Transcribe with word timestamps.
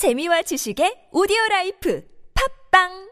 재미와 0.00 0.40
지식의 0.48 1.12
오디오 1.12 1.36
라이프. 1.50 2.00
팝빵 2.32 3.09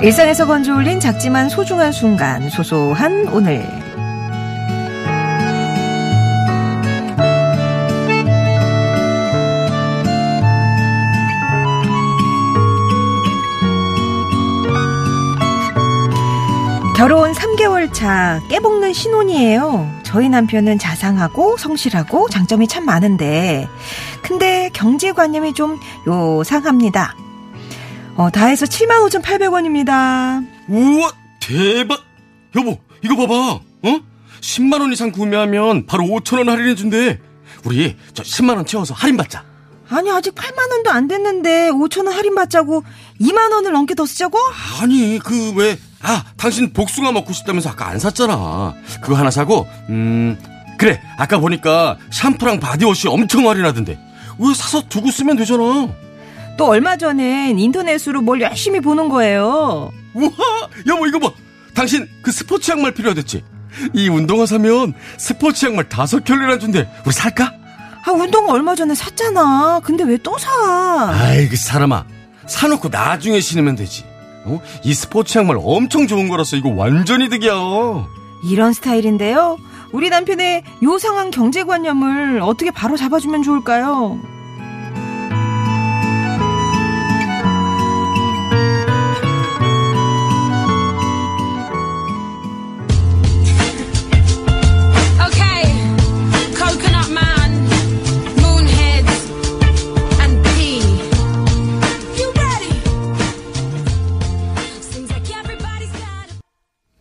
일상에서 0.00 0.46
건져 0.46 0.76
올린 0.76 1.00
작지만 1.00 1.48
소중한 1.48 1.90
순간, 1.90 2.48
소소한 2.48 3.26
오늘. 3.28 3.66
결혼 16.96 17.32
3개월 17.32 17.92
차 17.92 18.40
깨볶는 18.48 18.92
신혼이에요. 18.92 19.88
저희 20.04 20.28
남편은 20.28 20.78
자상하고 20.78 21.56
성실하고 21.56 22.28
장점이 22.28 22.68
참 22.68 22.84
많은데, 22.84 23.68
근데 24.22 24.70
경제관념이 24.72 25.54
좀 25.54 25.78
요상합니다. 26.06 27.14
어, 28.18 28.30
다 28.30 28.46
해서 28.46 28.66
75,800원입니다. 28.66 30.44
우와 30.68 31.12
대박! 31.40 32.00
여보 32.56 32.78
이거 33.04 33.14
봐봐. 33.16 33.34
어? 33.34 34.00
10만 34.40 34.80
원 34.80 34.92
이상 34.92 35.12
구매하면 35.12 35.86
바로 35.86 36.04
5천 36.04 36.38
원 36.38 36.48
할인해 36.48 36.74
준대. 36.74 37.20
우리 37.64 37.96
저 38.14 38.22
10만 38.24 38.56
원 38.56 38.66
채워서 38.66 38.92
할인 38.94 39.16
받자. 39.16 39.44
아니, 39.90 40.10
아직 40.10 40.34
8만원도 40.34 40.88
안 40.88 41.08
됐는데, 41.08 41.70
5천원 41.70 42.10
할인받자고, 42.10 42.82
2만원을 43.22 43.70
넘게 43.70 43.94
더 43.94 44.04
쓰자고? 44.04 44.36
아니 44.82 45.18
그 45.18 45.54
왜 45.56 45.78
아 46.02 46.24
당신 46.36 46.72
복숭아 46.72 47.10
먹고 47.10 47.32
싶다면서 47.32 47.70
아까 47.70 47.88
안 47.88 47.98
샀잖아. 47.98 48.74
그거 49.00 49.16
하나 49.16 49.30
사고 49.32 49.66
음 49.88 50.38
그래 50.78 51.00
아까 51.16 51.38
보니까 51.38 51.98
샴푸랑 52.12 52.60
바디워시 52.60 53.08
엄청 53.08 53.48
할인하던데. 53.48 53.98
왜 54.38 54.54
사서 54.54 54.82
두고 54.88 55.10
쓰면 55.10 55.36
되잖아 55.36 55.88
또 56.58 56.66
얼마 56.66 56.96
전엔 56.98 57.58
인터넷으로 57.58 58.20
뭘 58.20 58.40
열심히 58.42 58.80
보는 58.80 59.08
거예요. 59.08 59.90
우와 60.12 60.30
여보 60.86 61.06
이거 61.06 61.18
봐 61.20 61.30
당신 61.74 62.06
그 62.20 62.32
스포츠 62.32 62.70
양말 62.72 62.92
필요하댔지 62.92 63.42
이 63.94 64.08
운동화 64.08 64.44
사면 64.44 64.92
스포츠 65.16 65.64
양말 65.66 65.88
다섯 65.88 66.24
켤레나 66.24 66.58
준대 66.58 66.88
우리 67.06 67.12
살까? 67.14 67.52
아, 68.04 68.10
운동화 68.10 68.52
얼마 68.54 68.74
전에 68.74 68.94
샀잖아. 68.94 69.80
근데 69.84 70.02
왜 70.04 70.18
또 70.22 70.36
사? 70.38 70.50
아이 71.10 71.48
그 71.48 71.56
사람아 71.56 72.04
사놓고 72.46 72.88
나중에 72.88 73.40
신으면 73.40 73.76
되지 73.76 74.04
어? 74.44 74.60
이 74.82 74.92
스포츠 74.94 75.38
양말 75.38 75.58
엄청 75.62 76.06
좋은 76.08 76.28
거라서 76.28 76.56
이거 76.56 76.70
완전히 76.70 77.28
득이야 77.28 77.52
이런 78.50 78.72
스타일인데요. 78.72 79.58
우리 79.92 80.10
남편의 80.10 80.64
요상한 80.82 81.30
경제관념을 81.30 82.40
어떻게 82.42 82.70
바로 82.72 82.96
잡아주면 82.96 83.42
좋을까요? 83.44 84.20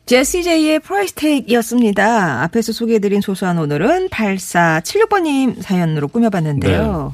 제시 0.07 0.41
제이의 0.41 0.79
Price 0.80 1.14
Tag이었습니다. 1.16 2.44
앞에서 2.44 2.72
소개해드린 2.72 3.19
소소한 3.19 3.57
오늘은 3.59 4.07
8476번님 4.07 5.62
사연으로 5.62 6.07
꾸며봤는데요. 6.07 7.13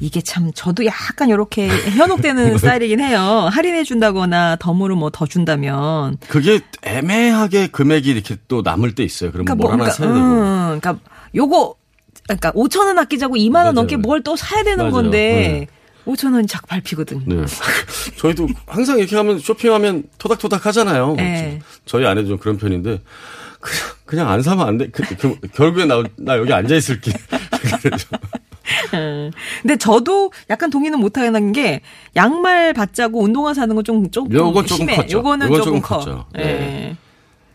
이게 0.00 0.20
참 0.22 0.50
저도 0.54 0.86
약간 0.86 1.28
이렇게 1.28 1.68
현혹되는 1.68 2.56
스타일이긴 2.58 3.00
해요. 3.00 3.48
할인해 3.52 3.84
준다거나 3.84 4.56
덤으로 4.56 4.96
뭐 4.96 5.10
더 5.10 5.26
준다면. 5.26 6.16
그게 6.28 6.60
애매하게 6.82 7.66
금액이 7.68 8.08
이렇게 8.08 8.36
또 8.48 8.62
남을 8.62 8.94
때 8.94 9.04
있어요 9.04 9.30
그럼 9.30 9.44
뭘 9.58 9.72
하나 9.72 9.90
사야 9.90 10.08
되고 10.08 10.18
음, 10.18 10.80
그러니까 10.80 10.96
요거 11.34 11.74
그러니까 12.24 12.50
5천 12.52 12.86
원 12.86 12.98
아끼자고 12.98 13.36
2만 13.36 13.56
원 13.56 13.62
맞아요. 13.64 13.72
넘게 13.72 13.96
뭘 13.98 14.22
또 14.22 14.36
사야 14.36 14.62
되는 14.64 14.78
맞아요. 14.78 14.92
건데 14.92 15.66
5천 16.06 16.34
원이 16.34 16.46
자꾸 16.46 16.66
밟히거든. 16.66 17.22
네. 17.26 17.44
저희도 18.18 18.48
항상 18.66 18.98
이렇게 18.98 19.16
하면 19.16 19.38
쇼핑하면 19.38 20.04
토닥토닥 20.18 20.66
하잖아요. 20.66 21.14
네. 21.16 21.60
저희 21.86 22.06
아내도 22.06 22.28
좀 22.28 22.38
그런 22.38 22.58
편인데 22.58 23.00
그냥, 23.60 23.80
그냥 24.04 24.28
안 24.30 24.42
사면 24.42 24.66
안 24.66 24.78
돼. 24.78 24.88
그, 24.88 25.02
그, 25.16 25.38
결국에 25.54 25.84
나, 25.84 26.02
나 26.16 26.36
여기 26.36 26.52
앉아 26.52 26.74
있을게. 26.74 27.12
그래서 27.82 28.06
근데 29.62 29.76
저도 29.76 30.32
약간 30.50 30.70
동의는 30.70 30.98
못 30.98 31.18
하는 31.18 31.52
게 31.52 31.80
양말 32.16 32.72
받자고 32.72 33.22
운동화 33.22 33.54
사는 33.54 33.74
건좀 33.74 34.10
조금 34.10 34.32
요건 34.32 34.66
조금 34.66 34.86
심해. 34.86 34.96
컸죠. 34.96 35.18
요거는 35.18 35.46
조금 35.48 35.64
조금 35.64 35.80
커. 35.80 35.98
컸죠. 35.98 36.26
예. 36.38 36.42
네. 36.42 36.96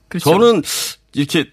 그렇죠. 0.08 0.30
저는 0.32 0.62
이렇게 1.14 1.50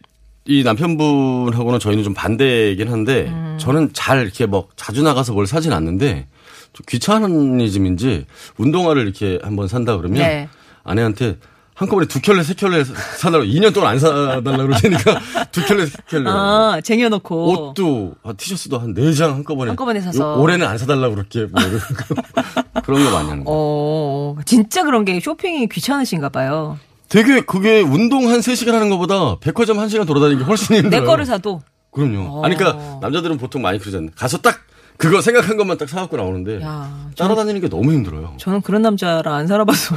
이 0.47 0.63
남편분하고는 0.63 1.79
저희는 1.79 2.05
좀 2.05 2.13
반대이긴 2.15 2.91
한데 2.91 3.27
음. 3.29 3.57
저는 3.59 3.91
잘 3.95 4.23
이렇게 4.23 4.45
뭐 4.47 4.69
자주 4.77 5.03
나가서 5.03 5.33
뭘 5.33 5.47
사진 5.47 5.73
않는데 5.73 6.27
좀 6.75 6.85
귀차니즘인지 6.89 8.27
운동화를 8.59 9.03
이렇게 9.03 9.39
한번 9.43 9.69
산다 9.69 9.97
그러면 9.97 10.19
네. 10.19 10.49
아내한테 10.83 11.39
한꺼번에 11.75 12.07
두 12.07 12.21
켤레 12.21 12.43
세 12.45 12.55
켤레 12.55 12.85
사달라고 12.85 13.45
2년 13.51 13.73
동안 13.75 13.93
안 13.93 13.99
사달라고 13.99 14.43
그러니까 14.43 15.21
두 15.51 15.65
켤레 15.65 15.87
세 15.87 15.97
켤레 16.09 16.25
아, 16.31 16.81
쟁여놓고. 16.85 17.71
옷도 17.71 18.15
아, 18.23 18.33
티셔츠도 18.35 18.79
한 18.79 18.93
네 18.95 19.13
장 19.15 19.33
한꺼번에 19.33 19.71
한꺼번에 19.71 20.01
사서. 20.01 20.35
요- 20.37 20.41
올해는 20.41 20.67
안 20.67 20.77
사달라고 20.79 21.15
그렇게 21.17 21.47
뭐. 21.47 21.61
그런 22.85 23.03
거 23.05 23.11
많이 23.11 23.29
하는 23.31 23.45
거. 23.45 23.51
어, 23.53 24.37
진짜 24.45 24.85
그런 24.85 25.05
게 25.05 25.19
쇼핑이 25.19 25.69
귀찮으신가 25.69 26.29
봐요. 26.29 26.79
되게 27.15 27.43
그게 27.43 27.81
운동 27.81 28.29
한 28.29 28.41
3시간 28.41 28.73
하는 28.73 28.91
것보다 28.91 29.37
백화점 29.39 29.77
1시간 29.77 30.05
돌아다니는 30.05 30.41
게 30.41 30.45
훨씬 30.45 30.75
힘들어요. 30.75 31.01
내 31.01 31.07
거를 31.07 31.25
사도. 31.25 31.63
그럼요. 31.93 32.41
어. 32.41 32.45
아니, 32.45 32.57
그러니까 32.57 32.99
남자들은 33.03 33.39
보통 33.39 33.63
많이 33.63 33.79
그러잖아요. 33.79 34.11
가서 34.17 34.39
딱 34.39 34.59
그거 34.97 35.21
생각한 35.21 35.57
것만 35.57 35.79
딱 35.79 35.89
사갖고 35.89 36.17
나오는데 36.17 36.61
야, 36.63 37.09
따라다니는 37.17 37.61
게 37.61 37.69
너무 37.69 37.93
힘들어요. 37.93 38.35
저는 38.39 38.63
그런 38.63 38.83
남자라 38.83 39.33
안 39.33 39.47
살아봐서. 39.47 39.95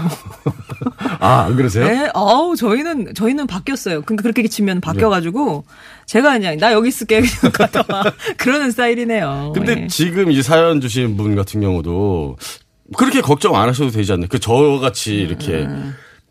아, 1.19 1.45
안 1.45 1.55
그러세요? 1.55 1.87
네, 1.87 2.11
아우, 2.13 2.55
저희는, 2.55 3.15
저희는 3.15 3.47
바뀌었어요. 3.47 4.03
그러니까 4.03 4.21
그렇게 4.21 4.47
치면 4.47 4.79
바뀌어가지고, 4.81 5.65
제가 6.05 6.33
그냥, 6.33 6.57
나 6.57 6.71
여기 6.71 6.89
있을게. 6.89 7.21
그냥 7.41 7.51
갔다 7.51 7.83
와. 7.89 8.03
그러는 8.37 8.69
스타일이네요. 8.69 9.53
근데 9.55 9.83
예. 9.83 9.87
지금 9.87 10.29
이제 10.29 10.43
사연 10.43 10.81
주신 10.81 11.17
분 11.17 11.35
같은 11.35 11.61
경우도 11.61 12.37
그렇게 12.95 13.21
걱정 13.21 13.55
안 13.55 13.69
하셔도 13.69 13.89
되지 13.89 14.13
않나요? 14.13 14.27
그 14.29 14.39
저같이 14.39 15.15
이렇게 15.15 15.67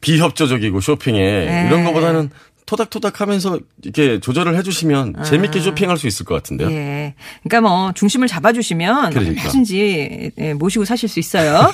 비협조적이고 0.00 0.80
쇼핑에 0.80 1.20
음. 1.20 1.46
네. 1.46 1.66
이런 1.66 1.84
거보다는 1.84 2.30
토닥토닥 2.66 3.20
하면서 3.20 3.58
이렇게 3.82 4.18
조절을 4.18 4.56
해주시면 4.56 5.22
재밌게 5.24 5.60
쇼핑할 5.60 5.96
수 5.96 6.08
있을 6.08 6.26
것 6.26 6.34
같은데요. 6.34 6.68
아. 6.68 6.72
예. 6.72 7.14
그러니까 7.44 7.68
뭐 7.68 7.92
중심을 7.92 8.26
잡아주시면 8.26 9.10
그러니까. 9.10 9.40
얼마든지 9.42 10.32
예, 10.36 10.54
모시고 10.54 10.84
사실 10.84 11.08
수 11.08 11.20
있어요. 11.20 11.72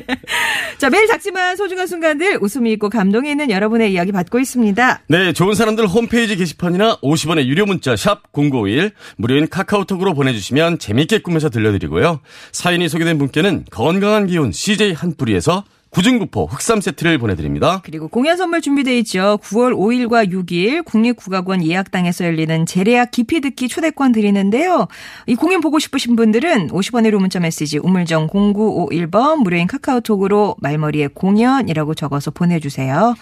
자, 0.78 0.88
매일 0.88 1.06
작지만 1.06 1.56
소중한 1.56 1.86
순간들 1.86 2.38
웃음이 2.40 2.72
있고 2.72 2.88
감동이 2.88 3.30
있는 3.30 3.50
여러분의 3.50 3.92
이야기 3.92 4.12
받고 4.12 4.40
있습니다. 4.40 5.02
네, 5.08 5.32
좋은 5.34 5.54
사람들 5.54 5.86
홈페이지 5.86 6.36
게시판이나 6.36 6.96
50원의 6.96 7.44
유료 7.44 7.66
문자 7.66 7.94
샵 7.94 8.32
0951 8.32 8.92
무료인 9.16 9.46
카카오톡으로 9.48 10.14
보내주시면 10.14 10.78
재밌게 10.78 11.18
꾸며서 11.18 11.50
들려드리고요. 11.50 12.20
사연이 12.50 12.88
소개된 12.88 13.18
분께는 13.18 13.66
건강한 13.70 14.26
기운 14.26 14.52
CJ 14.52 14.94
한 14.94 15.14
뿌리에서 15.14 15.64
구중구포 15.94 16.46
흑삼 16.46 16.80
세트를 16.80 17.18
보내드립니다. 17.18 17.80
그리고 17.84 18.08
공연 18.08 18.36
선물 18.36 18.60
준비돼 18.60 18.98
있죠. 18.98 19.38
9월 19.42 19.72
5일과 19.72 20.28
6일 20.28 20.84
국립국악원 20.84 21.64
예약당에서 21.64 22.24
열리는 22.24 22.66
재래악 22.66 23.12
깊이 23.12 23.40
듣기 23.40 23.68
초대권 23.68 24.10
드리는데요. 24.12 24.88
이 25.26 25.36
공연 25.36 25.60
보고 25.60 25.78
싶으신 25.78 26.16
분들은 26.16 26.68
50원의 26.68 27.10
로 27.10 27.20
문자 27.20 27.38
메시지 27.38 27.78
우물정 27.78 28.26
0951번 28.28 29.36
무료인 29.36 29.68
카카오톡으로 29.68 30.56
말머리에 30.58 31.08
공연이라고 31.14 31.94
적어서 31.94 32.32
보내주세요. 32.32 33.14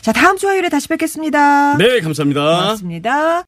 자, 0.00 0.12
다음 0.12 0.36
주 0.36 0.48
화요일에 0.48 0.68
다시 0.68 0.86
뵙겠습니다. 0.88 1.76
네, 1.76 2.00
감사합니다. 2.00 2.42
고맙습니다. 2.42 3.44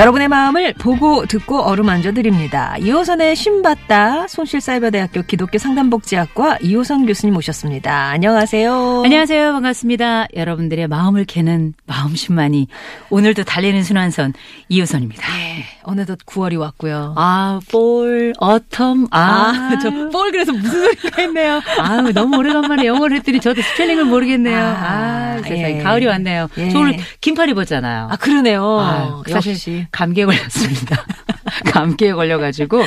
여러분의 0.00 0.28
마음을 0.28 0.72
보고 0.80 1.26
듣고 1.26 1.60
어루만져 1.60 2.12
드립니다. 2.14 2.74
이호선의 2.78 3.36
심봤다 3.36 4.28
숭실사이버대학교 4.28 5.20
기독교 5.24 5.58
상담복지학과 5.58 6.56
이호선 6.62 7.04
교수님 7.04 7.34
모셨습니다. 7.34 8.08
안녕하세요. 8.08 9.02
안녕하세요. 9.04 9.52
반갑습니다. 9.52 10.28
여러분들의 10.34 10.88
마음을 10.88 11.26
캐는 11.26 11.74
마음 11.84 12.19
심마니 12.19 12.68
오늘도 13.10 13.44
달리는 13.44 13.82
순환선 13.82 14.32
이호선입니다. 14.70 15.22
네, 15.36 15.64
어느덧 15.90 16.18
9월이 16.24 16.56
왔고요. 16.58 17.14
아, 17.16 17.58
fall, 17.70 18.32
autumn, 18.40 19.08
아, 19.10 19.76
저 19.82 20.03
fall 20.03 20.30
그래서 20.30 20.52
무슨 20.52 20.70
소리가 20.70 21.22
있네요. 21.24 21.60
아유, 21.80 22.12
너무 22.14 22.36
오래간만에 22.38 22.86
영어를 22.86 23.16
했더니 23.18 23.40
저도 23.40 23.60
스펠링을 23.60 24.04
모르겠네요. 24.04 24.56
아, 24.56 25.36
아, 25.36 25.36
세상에. 25.42 25.78
예. 25.78 25.82
가을이 25.82 26.06
왔네요. 26.06 26.48
예. 26.58 26.68
저 26.70 26.78
오늘 26.78 26.96
긴팔 27.20 27.48
입었잖아요. 27.48 28.08
아 28.10 28.16
그러네요. 28.16 28.78
아, 28.80 29.22
사실 29.28 29.52
역시. 29.52 29.86
감기에 29.90 30.26
걸렸습니다. 30.26 31.04
감기에 31.72 32.12
걸려가지고 32.12 32.82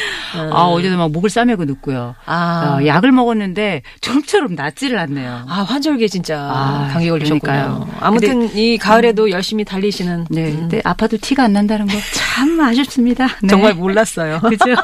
아 0.51 0.61
어제도 0.67 0.97
막 0.97 1.11
목을 1.11 1.29
싸매고 1.29 1.65
눕고요. 1.65 2.15
아. 2.25 2.77
어, 2.81 2.85
약을 2.85 3.11
먹었는데 3.11 3.81
좀처럼 4.01 4.56
낫지를 4.56 4.97
않네요. 4.99 5.45
아 5.47 5.63
환절기에 5.63 6.07
진짜 6.07 6.39
아, 6.39 6.89
감기 6.94 7.09
걸리셨군요. 7.09 7.88
아무튼 7.99 8.56
이 8.56 8.77
가을에도 8.77 9.29
열심히 9.31 9.65
달리시는 9.65 10.27
네, 10.29 10.51
음, 10.51 10.56
근데 10.61 10.81
아파도 10.85 11.17
티가 11.17 11.44
안 11.44 11.53
난다는 11.53 11.88
거 11.88 11.94
참 12.33 12.59
아쉽 12.61 12.89
습니다. 12.94 13.28
네. 13.42 13.48
정말 13.48 13.74
몰랐어요. 13.74 14.40
그죠? 14.48 14.75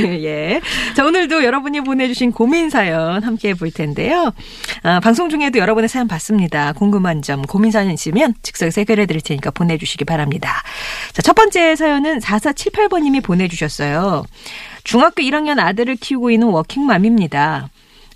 예. 0.02 0.60
자, 0.94 1.04
오늘도 1.04 1.44
여러분이 1.44 1.82
보내주신 1.82 2.32
고민 2.32 2.70
사연 2.70 3.22
함께 3.22 3.54
볼 3.54 3.70
텐데요. 3.70 4.32
아, 4.82 5.00
방송 5.00 5.30
중에도 5.30 5.58
여러분의 5.58 5.88
사연 5.88 6.08
받습니다. 6.08 6.72
궁금한 6.72 7.22
점, 7.22 7.42
고민 7.42 7.70
사연 7.70 7.90
있으면 7.90 8.34
즉석에서 8.42 8.80
해결해 8.80 9.06
드릴 9.06 9.20
테니까 9.20 9.50
보내주시기 9.50 10.04
바랍니다. 10.04 10.62
자, 11.12 11.22
첫 11.22 11.34
번째 11.34 11.76
사연은 11.76 12.18
4478번님이 12.18 13.22
보내주셨어요. 13.22 14.24
중학교 14.84 15.22
1학년 15.22 15.58
아들을 15.58 15.96
키우고 15.96 16.30
있는 16.30 16.48
워킹맘입니다. 16.48 17.68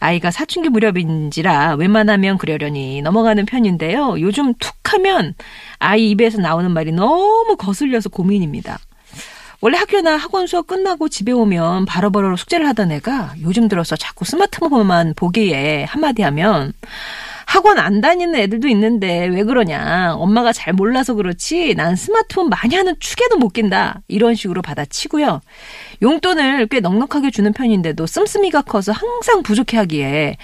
아이가 0.05 0.31
사춘기 0.31 0.69
무렵인지라 0.69 1.77
웬만하면 1.77 2.37
그러려니 2.37 3.01
넘어가는 3.01 3.47
편인데요. 3.47 4.21
요즘 4.21 4.53
툭 4.59 4.75
하면 4.93 5.35
아이 5.79 6.11
입에서 6.11 6.43
나오는 6.43 6.71
말이 6.71 6.93
너무 6.93 7.57
거슬려서 7.57 8.11
고민입니다. 8.11 8.79
원래 9.63 9.79
학교나 9.79 10.19
학원 10.19 10.47
수업 10.47 10.67
끝나고 10.67 11.09
집에 11.09 11.33
오면 11.33 11.87
바로바로 11.87 12.37
숙제를 12.37 12.69
하던 12.69 12.93
애가 12.93 13.37
요즘 13.41 13.67
들어서 13.67 13.97
자꾸 13.97 14.27
스마트폰만 14.27 15.15
보기에 15.17 15.85
한마디 15.85 16.21
하면 16.21 16.75
학원 17.47 17.79
안 17.79 18.01
다니는 18.01 18.35
애들도 18.37 18.69
있는데 18.69 19.27
왜 19.27 19.45
그러냐. 19.45 20.15
엄마가 20.17 20.53
잘 20.53 20.73
몰라서 20.75 21.15
그렇지. 21.15 21.75
난 21.75 21.97
스마트폰 21.97 22.49
많이 22.49 22.75
하는 22.75 22.95
축에도 23.01 23.37
못 23.37 23.51
낀다. 23.51 24.01
이런 24.09 24.35
식으로 24.35 24.63
받아치고요. 24.63 25.41
용돈을 26.03 26.67
꽤 26.69 26.81
넉넉하게 26.81 27.31
주는 27.31 27.53
편인데도 27.53 28.07
씀씀이가 28.07 28.63
커서 28.63 28.93
항상 28.93 29.43
부족해 29.43 29.77
하기에 29.77 30.37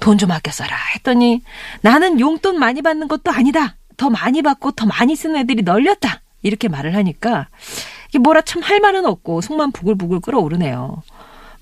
돈 0.00 0.18
좀 0.18 0.30
아껴 0.32 0.50
써라 0.50 0.76
했더니 0.94 1.40
나는 1.80 2.20
용돈 2.20 2.58
많이 2.58 2.82
받는 2.82 3.08
것도 3.08 3.30
아니다. 3.30 3.76
더 3.96 4.10
많이 4.10 4.42
받고 4.42 4.72
더 4.72 4.86
많이 4.86 5.16
쓰는 5.16 5.36
애들이 5.40 5.62
널렸다. 5.62 6.20
이렇게 6.42 6.68
말을 6.68 6.94
하니까 6.94 7.48
이게 8.10 8.18
뭐라 8.18 8.40
참 8.42 8.62
할 8.62 8.80
말은 8.80 9.06
없고 9.06 9.40
속만 9.40 9.72
부글부글 9.72 10.20
끓어오르네요. 10.20 11.02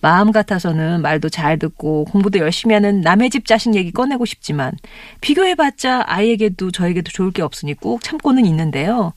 마음 0.00 0.30
같아서는 0.30 1.02
말도 1.02 1.28
잘 1.28 1.58
듣고 1.58 2.04
공부도 2.04 2.38
열심히 2.38 2.74
하는 2.74 3.00
남의 3.00 3.30
집 3.30 3.46
자식 3.46 3.74
얘기 3.74 3.90
꺼내고 3.90 4.26
싶지만 4.26 4.72
비교해봤자 5.20 6.04
아이에게도 6.06 6.70
저에게도 6.70 7.10
좋을 7.10 7.32
게 7.32 7.42
없으니 7.42 7.74
꾹 7.74 8.02
참고는 8.02 8.46
있는데요. 8.46 9.12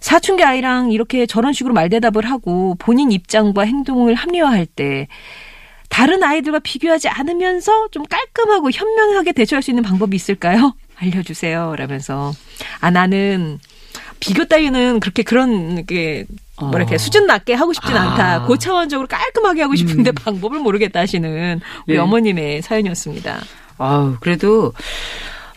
사춘기 0.00 0.42
아이랑 0.42 0.92
이렇게 0.92 1.26
저런 1.26 1.52
식으로 1.52 1.74
말대답을 1.74 2.24
하고 2.24 2.74
본인 2.78 3.12
입장과 3.12 3.62
행동을 3.62 4.14
합리화할 4.14 4.66
때 4.66 5.08
다른 5.90 6.24
아이들과 6.24 6.58
비교하지 6.58 7.08
않으면서 7.08 7.88
좀 7.88 8.04
깔끔하고 8.04 8.70
현명하게 8.70 9.32
대처할 9.32 9.62
수 9.62 9.70
있는 9.70 9.82
방법이 9.82 10.16
있을까요? 10.16 10.74
알려주세요. 10.96 11.76
라면서 11.76 12.32
아 12.80 12.90
나는 12.90 13.58
비교 14.20 14.46
따위는 14.46 15.00
그렇게 15.00 15.22
그런 15.22 15.84
게 15.86 16.24
뭐라 16.60 16.78
이렇게 16.78 16.94
어. 16.94 16.98
수준 16.98 17.26
낮게 17.26 17.54
하고 17.54 17.72
싶진 17.72 17.96
아. 17.96 18.12
않다. 18.12 18.42
고차원적으로 18.46 19.08
깔끔하게 19.08 19.62
하고 19.62 19.74
싶은데 19.74 20.12
방법을 20.12 20.60
모르겠다 20.60 21.00
하시는 21.00 21.60
우리 21.86 21.96
네. 21.96 21.98
어머님의 22.00 22.62
사연이었습니다. 22.62 23.40
아우, 23.78 24.16
그래도, 24.20 24.72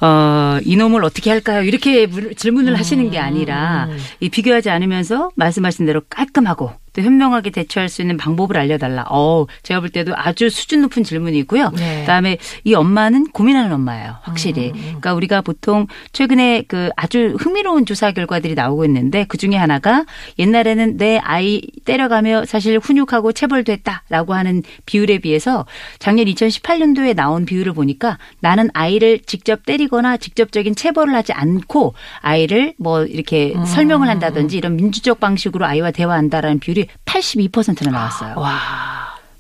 어, 0.02 0.58
이놈을 0.64 1.04
어떻게 1.04 1.30
할까요? 1.30 1.62
이렇게 1.62 2.08
물- 2.08 2.34
질문을 2.36 2.78
하시는 2.80 3.10
게 3.12 3.20
아니라, 3.20 3.90
이 4.20 4.30
비교하지 4.30 4.70
않으면서 4.72 5.30
말씀하신 5.36 5.86
대로 5.86 6.02
깔끔하고, 6.10 6.72
또 6.98 7.04
현명하게 7.04 7.52
대처할 7.52 7.90
수 7.90 8.02
있는 8.02 8.18
방법을 8.18 8.58
알려달라. 8.58 9.06
어, 9.12 9.46
제가 9.62 9.82
볼 9.82 9.90
때도 9.90 10.14
아주 10.16 10.50
수준 10.50 10.82
높은 10.82 11.04
질문이고요. 11.04 11.70
네. 11.76 12.00
그다음에 12.02 12.40
이 12.64 12.74
엄마는 12.74 13.28
고민하는 13.28 13.72
엄마예요. 13.72 14.16
확실히. 14.24 14.72
그러니까 14.72 15.14
우리가 15.14 15.42
보통 15.42 15.86
최근에 16.12 16.64
그 16.68 16.90
아주 16.96 17.36
흥미로운 17.40 17.86
조사 17.86 18.12
결과들이 18.12 18.56
나오고 18.56 18.84
있는데 18.86 19.26
그 19.28 19.38
중에 19.38 19.56
하나가 19.56 20.06
옛날에는 20.40 20.98
내 20.98 21.20
아이 21.20 21.62
때려가며 21.86 22.46
사실 22.46 22.80
훈육하고 22.80 23.32
체벌됐다라고 23.32 24.34
하는 24.34 24.64
비율에 24.88 25.20
비해서 25.20 25.68
작년 26.00 26.26
2018년도에 26.26 27.16
나온 27.16 27.46
비율을 27.46 27.74
보니까 27.74 28.18
나는 28.40 28.70
아이를 28.74 29.20
직접 29.20 29.68
때리거나 29.68 30.18
직접적인 30.18 30.74
체벌을 30.74 31.14
하지 31.14 31.32
않고 31.32 31.94
아이를 32.22 32.74
뭐 32.80 33.06
이렇게 33.06 33.54
설명을 33.68 34.10
한다든지 34.10 34.58
이런 34.58 34.76
민주적 34.78 35.20
방식으로 35.20 35.64
아이와 35.64 35.92
대화한다라는 35.92 36.60
비율이 36.60 36.87
82%나 37.06 37.92
나왔어요. 37.92 38.36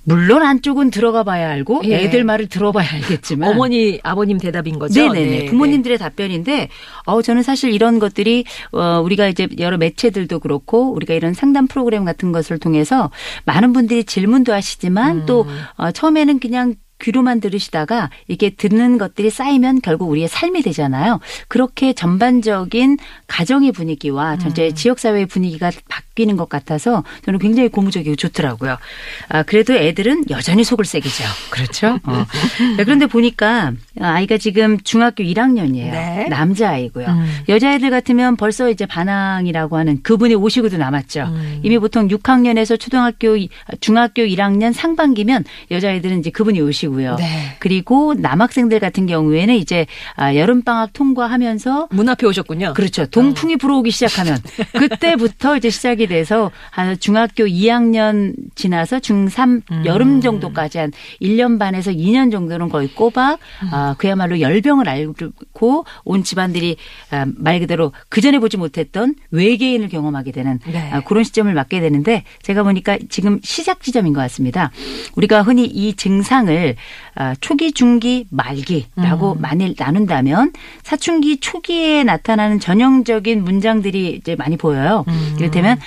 물론 0.07 0.41
안쪽은 0.41 0.89
들어가 0.89 1.23
봐야 1.23 1.49
알고 1.49 1.81
예. 1.83 2.05
애들 2.05 2.23
말을 2.23 2.47
들어봐야 2.47 2.87
알겠지만 2.93 3.49
어머니, 3.49 3.99
아버님 4.03 4.37
대답인 4.37 4.79
거죠? 4.79 5.01
네네네. 5.01 5.37
네, 5.39 5.45
부모님들의 5.47 5.97
답변인데, 5.97 6.69
어, 7.05 7.21
저는 7.21 7.43
사실 7.43 7.73
이런 7.73 7.99
것들이, 7.99 8.45
어, 8.71 9.01
우리가 9.03 9.27
이제 9.27 9.49
여러 9.59 9.77
매체들도 9.77 10.39
그렇고, 10.39 10.93
우리가 10.93 11.13
이런 11.13 11.33
상담 11.33 11.67
프로그램 11.67 12.05
같은 12.05 12.31
것을 12.31 12.57
통해서 12.57 13.11
많은 13.43 13.73
분들이 13.73 14.05
질문도 14.05 14.53
하시지만, 14.53 15.25
또, 15.25 15.45
어, 15.75 15.91
처음에는 15.91 16.39
그냥 16.39 16.75
귀로만 16.99 17.39
들으시다가 17.39 18.09
이게 18.27 18.49
듣는 18.49 18.97
것들이 18.97 19.29
쌓이면 19.29 19.81
결국 19.81 20.09
우리의 20.09 20.27
삶이 20.27 20.61
되잖아요. 20.63 21.19
그렇게 21.47 21.93
전반적인 21.93 22.97
가정의 23.27 23.71
분위기와 23.71 24.37
전체 24.37 24.71
지역사회의 24.73 25.25
분위기가 25.27 25.71
바뀌는 25.89 26.37
것 26.37 26.49
같아서 26.49 27.03
저는 27.25 27.39
굉장히 27.39 27.69
고무적이고 27.69 28.15
좋더라고요. 28.15 28.77
아, 29.29 29.43
그래도 29.43 29.73
애들은 29.75 30.25
여전히 30.29 30.63
속을 30.63 30.85
새기죠. 30.85 31.23
그렇죠? 31.51 31.99
어. 32.03 32.25
네, 32.77 32.83
그런데 32.83 33.05
보니까 33.05 33.73
아이가 33.99 34.37
지금 34.37 34.79
중학교 34.79 35.23
1학년이에요. 35.23 35.91
네. 35.91 36.27
남자아이고요. 36.29 37.07
음. 37.07 37.37
여자애들 37.47 37.89
같으면 37.89 38.35
벌써 38.35 38.69
이제 38.69 38.85
반항이라고 38.85 39.77
하는 39.77 40.01
그분이 40.01 40.33
오시고도 40.35 40.77
남았죠. 40.77 41.23
음. 41.27 41.59
이미 41.63 41.77
보통 41.77 42.07
6학년에서 42.07 42.79
초등학교, 42.79 43.35
이- 43.37 43.49
중학교 43.81 44.23
1학년 44.23 44.73
상반기면 44.73 45.43
여자애들은 45.71 46.19
이제 46.19 46.29
그분이 46.31 46.59
오시고 46.61 46.86
요. 47.03 47.15
네. 47.15 47.55
그리고 47.59 48.13
남학생들 48.13 48.79
같은 48.79 49.05
경우에는 49.05 49.55
이제 49.55 49.85
아, 50.15 50.35
여름 50.35 50.61
방학 50.61 50.93
통과하면서 50.93 51.89
문 51.91 52.09
앞에 52.09 52.25
오셨군요. 52.25 52.73
그렇죠. 52.73 53.05
동풍이 53.05 53.57
불어오기 53.57 53.91
시작하면 53.91 54.37
그때부터 54.77 55.57
이제 55.57 55.69
시작이 55.69 56.07
돼서 56.07 56.51
한 56.71 56.97
중학교 56.99 57.45
2학년 57.45 58.33
지나서 58.55 58.99
중3 58.99 59.61
음. 59.71 59.83
여름 59.85 60.21
정도까지 60.21 60.77
한 60.77 60.91
1년 61.21 61.59
반에서 61.59 61.91
2년 61.91 62.31
정도는 62.31 62.69
거의 62.69 62.87
꼬박 62.87 63.39
음. 63.63 63.69
아, 63.71 63.95
그야말로 63.97 64.39
열병을 64.39 64.87
앓고 64.87 65.85
온 66.03 66.23
집안들이 66.23 66.77
아, 67.11 67.25
말 67.35 67.59
그대로 67.59 67.91
그 68.09 68.21
전에 68.21 68.39
보지 68.39 68.57
못했던 68.57 69.15
외계인을 69.31 69.89
경험하게 69.89 70.31
되는 70.31 70.59
네. 70.65 70.89
아, 70.91 71.01
그런 71.01 71.23
시점을 71.23 71.53
맞게 71.53 71.79
되는데 71.79 72.23
제가 72.41 72.63
보니까 72.63 72.97
지금 73.09 73.39
시작 73.43 73.81
지점인 73.81 74.13
것 74.13 74.21
같습니다. 74.21 74.71
우리가 75.15 75.41
흔히 75.41 75.65
이 75.65 75.95
증상을 75.95 76.75
아, 76.75 76.76
초기, 77.41 77.71
중기, 77.71 78.25
말기라고 78.29 79.33
음. 79.33 79.41
많이 79.41 79.75
나눈다면 79.77 80.53
사춘기 80.83 81.39
초기에 81.39 82.03
나타나는 82.03 82.59
전형적인 82.59 83.43
문장들이 83.43 84.15
이제 84.15 84.35
많이 84.35 84.57
보여요. 84.57 85.05
음. 85.07 85.35
이를테면 85.37 85.77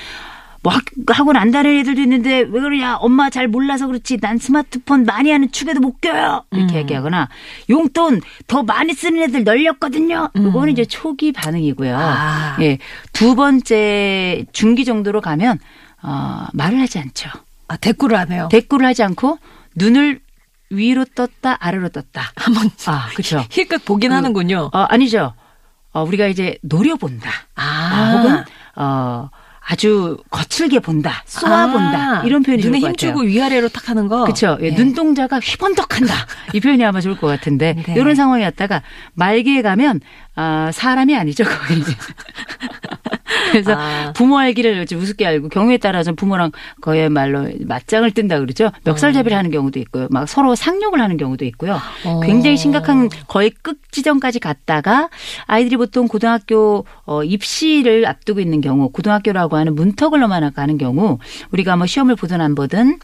뭐안 0.62 1.50
다니는 1.50 1.80
애들도 1.80 2.02
있는데 2.02 2.40
왜 2.40 2.60
그러냐 2.60 2.96
엄마 2.96 3.30
잘 3.30 3.48
몰라서 3.48 3.86
그렇지 3.86 4.18
난 4.20 4.36
스마트폰 4.36 5.04
많이 5.04 5.30
하는 5.30 5.50
축에도 5.50 5.80
못 5.80 6.02
껴요 6.02 6.44
이렇게 6.50 6.74
음. 6.74 6.78
얘기하거나 6.80 7.30
용돈 7.70 8.20
더 8.46 8.62
많이 8.62 8.92
쓰는 8.92 9.22
애들 9.22 9.44
널렸거든요 9.44 10.28
이거는 10.34 10.74
이제 10.74 10.84
초기 10.84 11.32
반응이고요 11.32 11.94
음. 11.94 11.98
아. 11.98 12.58
예, 12.60 12.76
두 13.14 13.36
번째 13.36 14.44
중기 14.52 14.84
정도로 14.84 15.22
가면 15.22 15.58
어, 16.02 16.46
말을 16.52 16.78
하지 16.78 16.98
않죠 16.98 17.30
아, 17.70 17.76
대꾸를 17.76 18.18
하네요. 18.18 18.48
대꾸를 18.50 18.84
하지 18.84 19.04
않고 19.04 19.38
눈을 19.76 20.18
위로 20.70 21.04
떴다 21.04 21.56
아래로 21.60 21.88
떴다 21.90 22.32
한번 22.36 22.70
아 22.86 23.08
그렇죠 23.12 23.44
힐끗 23.50 23.84
보긴 23.84 24.12
하는군요. 24.12 24.70
어, 24.72 24.78
아니죠 24.88 25.34
어, 25.92 26.02
우리가 26.04 26.26
이제 26.26 26.56
노려본다 26.62 27.28
아, 27.56 27.62
아, 27.62 28.12
혹은 28.16 28.44
어 28.76 29.30
아주 29.62 30.16
거칠게 30.30 30.80
본다, 30.80 31.22
쏘아본다 31.26 32.20
아, 32.20 32.22
이런 32.24 32.42
표현이 32.42 32.60
눈에 32.62 32.80
좋을 32.80 32.92
것 32.92 33.00
힘주고. 33.02 33.20
위아래로 33.20 33.68
탁 33.68 33.88
하는 33.88 34.08
거. 34.08 34.22
그렇죠. 34.24 34.58
예, 34.62 34.66
예. 34.66 34.70
눈동자가 34.72 35.38
휘번덕한다. 35.38 36.12
이 36.54 36.60
표현이 36.60 36.84
아마 36.84 37.00
좋을 37.00 37.16
것 37.16 37.28
같은데 37.28 37.74
네. 37.86 37.94
이런 37.96 38.16
상황이었다가 38.16 38.82
말기에 39.14 39.62
가면 39.62 40.00
아, 40.34 40.70
사람이 40.72 41.16
아니죠 41.16 41.44
거의. 41.44 41.82
그래서 43.50 43.74
아. 43.76 44.12
부모 44.14 44.38
알기를 44.38 44.86
우습게 44.92 45.26
알고 45.26 45.48
경우에 45.48 45.76
따라서 45.76 46.12
부모랑 46.12 46.52
그야말로 46.80 47.48
맞짱을 47.60 48.12
뜬다 48.12 48.40
그러죠. 48.40 48.70
멱살잡이를 48.84 49.36
하는 49.36 49.50
경우도 49.50 49.78
있고요. 49.80 50.08
막 50.10 50.28
서로 50.28 50.54
상욕을 50.54 51.00
하는 51.00 51.16
경우도 51.16 51.44
있고요. 51.46 51.78
어. 52.04 52.20
굉장히 52.20 52.56
심각한 52.56 53.08
거의 53.28 53.50
끝 53.50 53.78
지점까지 53.90 54.38
갔다가 54.38 55.08
아이들이 55.46 55.76
보통 55.76 56.08
고등학교 56.08 56.84
어, 57.04 57.24
입시를 57.24 58.06
앞두고 58.06 58.40
있는 58.40 58.60
경우 58.60 58.90
고등학교라고 58.90 59.56
하는 59.56 59.74
문턱을 59.74 60.20
넘어가는 60.20 60.78
경우 60.78 61.18
우리가 61.50 61.76
뭐 61.76 61.86
시험을 61.86 62.16
보든 62.16 62.40
안 62.40 62.54
보든 62.54 62.98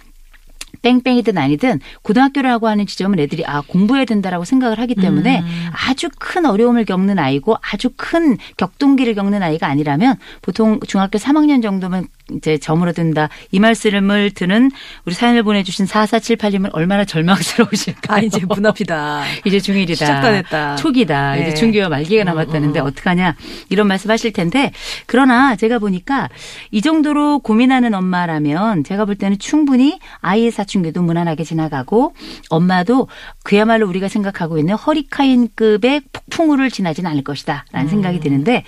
땡땡이든 0.86 1.36
아니든 1.36 1.80
고등학교라고 2.02 2.68
하는 2.68 2.86
지점은 2.86 3.18
애들이 3.18 3.44
아 3.44 3.60
공부해야 3.66 4.04
된다라고 4.04 4.44
생각을 4.44 4.78
하기 4.78 4.94
때문에 4.94 5.42
아주 5.88 6.08
큰 6.18 6.46
어려움을 6.46 6.84
겪는 6.84 7.18
아이고 7.18 7.56
아주 7.60 7.90
큰 7.96 8.36
격동기를 8.56 9.14
겪는 9.14 9.42
아이가 9.42 9.66
아니라면 9.66 10.16
보통 10.42 10.78
중학교 10.86 11.18
3학년 11.18 11.60
정도면 11.62 12.06
이제 12.34 12.58
저물어든다 12.58 13.28
이 13.52 13.60
말씀을 13.60 14.32
드는 14.32 14.70
우리 15.04 15.14
사연을 15.14 15.42
보내주신 15.44 15.86
4478님은 15.86 16.70
얼마나 16.72 17.04
절망스러우실까요? 17.04 18.16
아 18.16 18.20
이제 18.20 18.40
문 18.46 18.66
앞이다. 18.66 19.22
이제 19.46 19.58
중1이다. 19.58 19.94
시작도 19.94 20.30
됐다. 20.32 20.76
초기다. 20.76 21.36
네. 21.36 21.42
이제 21.42 21.54
중기와 21.54 21.88
말기가 21.88 22.24
남았다는데 22.24 22.80
어떡하냐. 22.80 23.36
이런 23.68 23.86
말씀 23.86 24.10
하실 24.10 24.32
텐데 24.32 24.72
그러나 25.06 25.54
제가 25.56 25.78
보니까 25.78 26.28
이 26.70 26.82
정도로 26.82 27.38
고민하는 27.40 27.94
엄마라면 27.94 28.82
제가 28.84 29.04
볼 29.04 29.14
때는 29.14 29.38
충분히 29.38 29.98
아이의 30.20 30.50
사춘기도 30.50 31.02
무난하게 31.02 31.44
지나가고 31.44 32.14
엄마도 32.50 33.08
그야말로 33.44 33.88
우리가 33.88 34.08
생각하고 34.08 34.58
있는 34.58 34.74
허리카인급의 34.74 36.02
폭풍우를 36.12 36.70
지나진 36.70 37.06
않을 37.06 37.22
것이다. 37.22 37.64
라는 37.70 37.88
생각이 37.88 38.20
드는데 38.20 38.64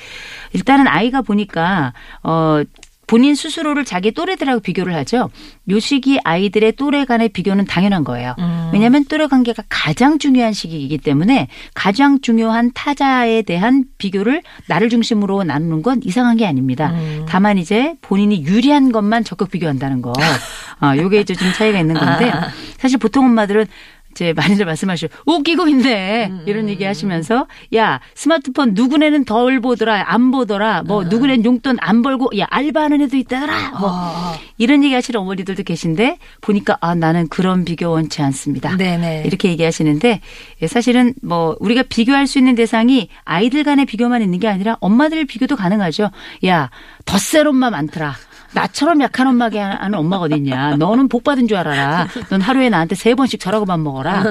일단은 0.52 0.86
아이가 0.86 1.22
보니까 1.22 1.92
어 2.22 2.62
본인 3.08 3.34
스스로를 3.34 3.84
자기 3.84 4.12
또래들하고 4.12 4.60
비교를 4.60 4.94
하죠. 4.96 5.30
요 5.70 5.80
시기 5.80 6.20
아이들의 6.22 6.72
또래 6.72 7.04
간의 7.04 7.30
비교는 7.30 7.64
당연한 7.64 8.04
거예요. 8.04 8.36
왜냐하면 8.72 9.04
또래 9.06 9.26
관계가 9.26 9.64
가장 9.68 10.18
중요한 10.18 10.52
시기이기 10.52 10.98
때문에 10.98 11.48
가장 11.74 12.20
중요한 12.20 12.70
타자에 12.74 13.42
대한 13.42 13.84
비교를 13.96 14.42
나를 14.66 14.90
중심으로 14.90 15.42
나누는 15.42 15.82
건 15.82 16.00
이상한 16.04 16.36
게 16.36 16.46
아닙니다. 16.46 16.92
다만 17.26 17.58
이제 17.58 17.94
본인이 18.02 18.44
유리한 18.44 18.92
것만 18.92 19.24
적극 19.24 19.50
비교한다는 19.50 20.02
거. 20.02 20.12
아, 20.78 20.96
요게 20.96 21.20
이제 21.20 21.34
좀 21.34 21.50
차이가 21.52 21.80
있는 21.80 21.94
건데 21.94 22.30
사실 22.76 22.98
보통 22.98 23.24
엄마들은 23.24 23.66
이제 24.18 24.32
많이들 24.32 24.66
말씀하시죠. 24.66 25.08
웃기고 25.26 25.68
있네. 25.68 26.32
이런 26.46 26.68
얘기 26.68 26.82
하시면서 26.84 27.46
야, 27.76 28.00
스마트폰 28.14 28.74
누구네는 28.74 29.24
덜 29.24 29.60
보더라. 29.60 30.04
안 30.08 30.32
보더라. 30.32 30.82
뭐 30.82 31.04
누구네는 31.04 31.44
용돈 31.44 31.76
안 31.80 32.02
벌고 32.02 32.30
야, 32.38 32.46
알바하는 32.50 33.00
애도 33.02 33.16
있다더라. 33.16 33.78
뭐 33.78 33.90
이런 34.56 34.82
얘기 34.82 34.92
하시는 34.92 35.20
어머니들도 35.20 35.62
계신데 35.62 36.18
보니까 36.40 36.76
아, 36.80 36.96
나는 36.96 37.28
그런 37.28 37.64
비교 37.64 37.90
원치 37.90 38.20
않습니다. 38.22 38.76
네네. 38.76 39.22
이렇게 39.24 39.50
얘기하시는데 39.50 40.20
예, 40.62 40.66
사실은 40.66 41.14
뭐 41.22 41.56
우리가 41.60 41.84
비교할 41.84 42.26
수 42.26 42.38
있는 42.38 42.56
대상이 42.56 43.08
아이들 43.24 43.62
간의 43.62 43.86
비교만 43.86 44.20
있는 44.22 44.40
게 44.40 44.48
아니라 44.48 44.76
엄마들 44.80 45.26
비교도 45.26 45.54
가능하죠. 45.54 46.10
야, 46.46 46.70
덧셀 47.04 47.46
엄마 47.46 47.70
많더라. 47.70 48.16
나처럼 48.54 49.00
약한 49.02 49.26
엄마게 49.26 49.58
하는 49.58 49.98
엄마가 49.98 50.24
어딨냐. 50.24 50.76
너는 50.76 51.08
복 51.08 51.24
받은 51.24 51.48
줄 51.48 51.56
알아라. 51.58 52.08
넌 52.30 52.40
하루에 52.40 52.68
나한테 52.70 52.94
세 52.94 53.14
번씩 53.14 53.40
저라고 53.40 53.66
밥 53.66 53.78
먹어라. 53.80 54.22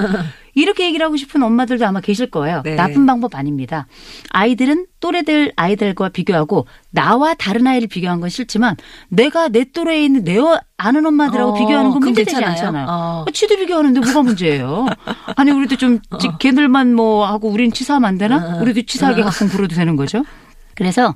이렇게 0.56 0.86
얘기를 0.86 1.06
하고 1.06 1.18
싶은 1.18 1.44
엄마들도 1.44 1.86
아마 1.86 2.02
계실 2.02 2.32
거예요. 2.32 2.64
네. 2.66 2.74
나쁜 2.76 3.06
방법 3.06 3.36
아닙니다. 3.36 3.86
아이들은 4.32 4.88
또래들 5.00 5.54
아이들과 5.56 6.10
비교하고 6.10 6.66
나와 6.90 7.36
다른 7.36 7.68
아이를 7.68 7.88
비교한 7.88 8.20
건 8.20 8.30
싫지만 8.30 8.76
내가 9.10 9.50
내 9.50 9.66
또래에 9.66 10.04
있는 10.04 10.24
내 10.24 10.38
아는 10.78 11.06
엄마들하고 11.06 11.52
어, 11.52 11.54
비교하는 11.54 11.92
건 11.92 12.00
문제되지? 12.00 12.44
않잖아요. 12.44 12.88
어. 12.90 13.26
어, 13.28 13.32
지도 13.32 13.56
비교하는데 13.56 14.00
뭐가 14.00 14.24
문제예요? 14.24 14.88
아니 15.36 15.52
우리도 15.52 15.76
좀 15.76 16.00
지- 16.20 16.30
걔들만 16.40 16.96
뭐 16.96 17.28
하고 17.28 17.50
우리는 17.50 17.72
치사하면 17.72 18.08
안 18.10 18.16
어. 18.16 18.18
되나? 18.18 18.58
우리도 18.60 18.82
치사하게 18.88 19.22
가끔 19.22 19.50
굴어도 19.50 19.76
되는 19.76 19.96
거죠. 19.96 20.24
그래서 20.76 21.14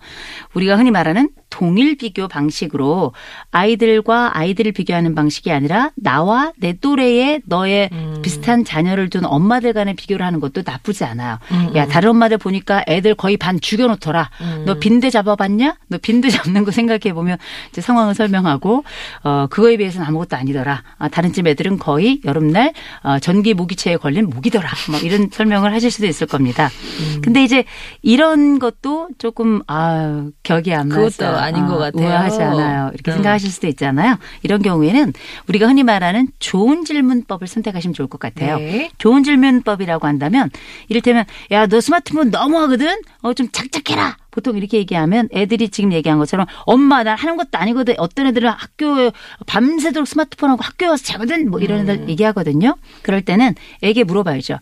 우리가 0.53 0.77
흔히 0.77 0.91
말하는 0.91 1.29
동일 1.51 1.95
비교 1.95 2.27
방식으로 2.27 3.13
아이들과 3.51 4.35
아이들을 4.35 4.71
비교하는 4.71 5.13
방식이 5.13 5.51
아니라 5.51 5.91
나와 5.95 6.51
내 6.57 6.73
또래의 6.73 7.41
너의 7.45 7.89
음. 7.91 8.19
비슷한 8.23 8.65
자녀를 8.65 9.09
둔 9.09 9.25
엄마들 9.25 9.73
간의 9.73 9.95
비교를 9.95 10.25
하는 10.25 10.39
것도 10.39 10.63
나쁘지 10.65 11.03
않아요. 11.03 11.37
음, 11.51 11.75
야 11.75 11.85
다른 11.85 12.11
엄마들 12.11 12.37
보니까 12.37 12.83
애들 12.87 13.13
거의 13.15 13.37
반 13.37 13.59
죽여놓더라. 13.59 14.29
음. 14.41 14.63
너 14.65 14.79
빈대 14.79 15.09
잡아봤냐? 15.11 15.75
너 15.89 15.97
빈대 15.99 16.29
잡는 16.29 16.63
거 16.63 16.71
생각해 16.71 17.13
보면 17.13 17.37
이제 17.69 17.81
상황을 17.81 18.15
설명하고 18.15 18.83
어 19.23 19.47
그거에 19.49 19.77
비해서는 19.77 20.07
아무것도 20.07 20.37
아니더라. 20.37 20.83
아, 20.97 21.09
다른 21.09 21.33
집 21.33 21.45
애들은 21.45 21.77
거의 21.77 22.21
여름날 22.25 22.73
어, 23.03 23.19
전기 23.19 23.53
모기채에 23.53 23.97
걸린 23.97 24.29
모기더라. 24.29 24.69
뭐 24.89 24.99
이런 24.99 25.29
설명을 25.33 25.73
하실 25.73 25.91
수도 25.91 26.07
있을 26.07 26.27
겁니다. 26.27 26.69
음. 26.99 27.21
근데 27.21 27.43
이제 27.43 27.65
이런 28.01 28.57
것도 28.57 29.09
조금 29.17 29.61
아 29.67 30.27
격이 30.43 30.73
안 30.73 30.87
맞아. 30.87 31.01
그것도 31.01 31.40
아닌 31.41 31.65
것 31.67 31.77
같아요. 31.77 32.05
우아하지 32.07 32.41
않아요. 32.41 32.91
이렇게 32.93 33.11
음. 33.11 33.13
생각하실 33.15 33.49
수도 33.49 33.67
있잖아요. 33.67 34.17
이런 34.43 34.61
경우에는 34.61 35.13
우리가 35.47 35.67
흔히 35.67 35.83
말하는 35.83 36.27
좋은 36.39 36.85
질문법을 36.85 37.47
선택하시면 37.47 37.93
좋을 37.93 38.07
것 38.07 38.19
같아요. 38.19 38.57
네. 38.57 38.91
좋은 38.97 39.23
질문법이라고 39.23 40.05
한다면 40.07 40.49
이를테면 40.89 41.25
야 41.51 41.67
너 41.71 41.79
스마트폰 41.79 42.31
너무하거든. 42.31 43.01
어좀 43.21 43.49
작작해라. 43.51 44.17
보통 44.29 44.57
이렇게 44.57 44.77
얘기하면 44.77 45.29
애들이 45.33 45.69
지금 45.69 45.93
얘기한 45.93 46.17
것처럼 46.19 46.45
엄마 46.65 47.03
난 47.03 47.17
하는 47.17 47.37
것도 47.37 47.49
아니거든. 47.53 47.95
어떤 47.97 48.27
애들은 48.27 48.49
학교 48.49 49.11
밤새도록 49.45 50.07
스마트폰하고 50.07 50.61
학교에 50.61 50.87
와서 50.89 51.03
자거든. 51.03 51.49
뭐 51.49 51.59
이런 51.59 51.81
음. 51.81 51.89
애들 51.89 52.09
얘기하거든요. 52.09 52.75
그럴 53.03 53.21
때는 53.21 53.55
애에게 53.83 54.03
물어봐야죠. 54.03 54.57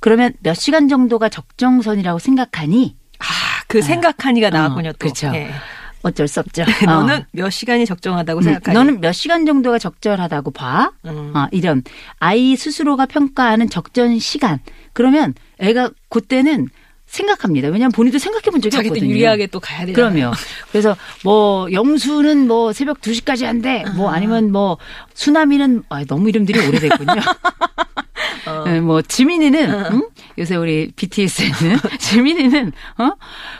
그러면 0.00 0.32
몇 0.40 0.54
시간 0.54 0.88
정도가 0.88 1.28
적정선이라고 1.28 2.18
생각하니? 2.18 2.96
아, 3.18 3.24
그 3.68 3.82
생각하니가 3.82 4.50
나왔군요. 4.50 4.92
또. 4.92 4.98
그렇죠. 4.98 5.30
예. 5.34 5.50
어쩔 6.02 6.28
수 6.28 6.40
없죠. 6.40 6.64
너는 6.84 7.18
어. 7.20 7.24
몇 7.32 7.50
시간이 7.50 7.86
적정하다고 7.86 8.40
음, 8.40 8.42
생각하니? 8.42 8.74
너는 8.74 9.00
몇 9.00 9.12
시간 9.12 9.46
정도가 9.46 9.78
적절하다고 9.78 10.50
봐? 10.52 10.92
음. 11.06 11.32
아, 11.34 11.48
이런 11.52 11.82
아이 12.18 12.56
스스로가 12.56 13.06
평가하는 13.06 13.68
적정 13.68 14.18
시간. 14.18 14.60
그러면 14.92 15.34
애가 15.58 15.90
그때는 16.08 16.68
생각합니다. 17.06 17.68
왜냐하면 17.68 17.90
본인도 17.92 18.18
생각해 18.18 18.44
본 18.52 18.60
적이 18.60 18.70
자기도 18.70 18.92
없거든요. 18.92 19.10
유리하게 19.12 19.48
또 19.48 19.58
가야 19.58 19.84
되잖아요. 19.84 20.12
그럼요. 20.12 20.34
그래서 20.70 20.96
뭐 21.24 21.66
영수는 21.72 22.46
뭐 22.46 22.72
새벽 22.72 23.00
2시까지 23.00 23.44
한대. 23.44 23.84
뭐 23.96 24.10
아니면 24.12 24.52
뭐 24.52 24.78
수나미는 25.14 25.82
아, 25.88 26.04
너무 26.04 26.28
이름들이 26.28 26.58
오래됐군요. 26.66 27.20
어. 28.46 28.64
네, 28.64 28.80
뭐 28.80 29.02
지민이는 29.02 29.70
응? 29.92 30.08
요새 30.38 30.56
우리 30.56 30.92
BTS에는 30.96 31.78
지민이는 31.98 32.72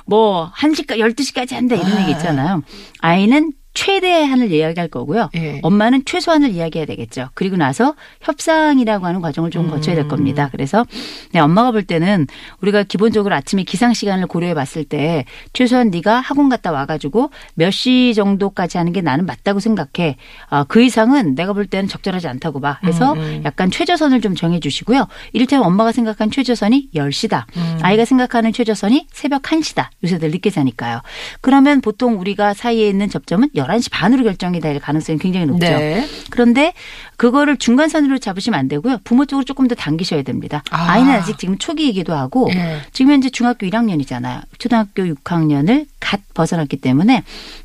어뭐 0.07 0.53
1시까 0.53 0.99
12시까지 0.99 1.55
한대 1.55 1.77
이런 1.77 1.93
아. 1.93 2.01
얘기 2.03 2.13
있잖아요. 2.13 2.63
아이는 3.01 3.53
최대한을 3.75 4.51
이야기할 4.53 4.89
거고요. 4.89 5.31
예. 5.37 5.61
엄마는 5.63 6.05
최소한을 6.05 6.51
이야기해야 6.51 6.87
되겠죠. 6.87 7.29
그리고 7.35 7.57
나서 7.57 7.95
협상이라고 8.21 9.07
하는 9.07 9.21
과정을 9.21 9.51
좀 9.51 9.71
거쳐야 9.71 9.95
될 9.95 10.09
겁니다. 10.09 10.49
그래서 10.53 10.85
네, 11.33 11.41
엄마가 11.41 11.71
볼 11.73 11.83
때는 11.85 12.27
우리가 12.61 12.83
기본적으로 12.85 13.35
아침에 13.35 13.63
기상 13.63 13.95
시간을 13.95 14.27
고려해 14.27 14.55
봤을 14.55 14.85
때 14.85 15.25
최소한 15.53 15.91
네가 15.91 16.21
학원 16.21 16.49
갔다 16.49 16.73
와가지고 16.73 17.31
몇 17.55 17.71
시 17.71 18.13
정도까지 18.15 18.77
하는 18.79 18.93
게 18.93 19.01
나는 19.01 19.25
맞다고 19.27 19.61
생각해. 19.61 20.17
아, 20.49 20.65
그 20.65 20.83
이상은 20.83 21.35
내가 21.35 21.53
볼 21.53 21.67
때는 21.67 21.89
적절하지 21.89 22.27
않다고 22.29 22.61
봐. 22.61 22.79
해서 22.85 23.15
약간 23.45 23.71
최저선을 23.71 24.21
좀 24.21 24.35
정해 24.35 24.61
주시고요. 24.61 25.07
이를테면 25.33 25.65
엄마가 25.67 25.93
생각한 25.93 26.31
최저선이 26.31 26.91
10시다. 26.95 27.45
아이가 27.83 28.05
생각하는 28.05 28.53
최저선이 28.53 29.07
새벽 29.13 29.43
1시다. 29.43 29.89
요새들 30.03 30.31
늦게 30.33 30.51
자니까요. 30.51 31.01
그러면 31.41 31.81
보통 31.81 32.19
우리가 32.21 32.53
사이에 32.55 32.89
있는 32.89 33.09
접점은 33.09 33.49
11시 33.65 33.91
반으로 33.91 34.25
결정이 34.25 34.61
될 34.61 34.79
가능성이 34.79 35.19
굉장히 35.19 35.47
높죠. 35.47 35.67
네. 35.67 36.07
그런데 36.31 36.73
그거를 37.17 37.57
중간선으로 37.57 38.19
잡으시면 38.19 38.59
안 38.59 38.69
되고요. 38.69 38.99
부모 39.05 39.27
쪽으로 39.27 39.45
조금 39.45 39.69
더 39.69 39.75
당기셔야 39.75 40.23
됩니다. 40.23 40.63
아. 40.71 40.93
아. 40.93 40.99
이는 40.99 41.13
아직 41.13 41.39
지금 41.39 41.59
초기이기도 41.59 42.15
하고 42.15 42.49
예. 42.55 42.79
지금 42.93 43.13
현재 43.13 43.29
중학교 43.31 43.67
1학년이잖아요. 43.67 44.43
초등학교 44.59 45.03
6학년을 45.05 45.87
갓 46.01 46.21
벗어났기 46.33 46.79
때문에 46.79 47.23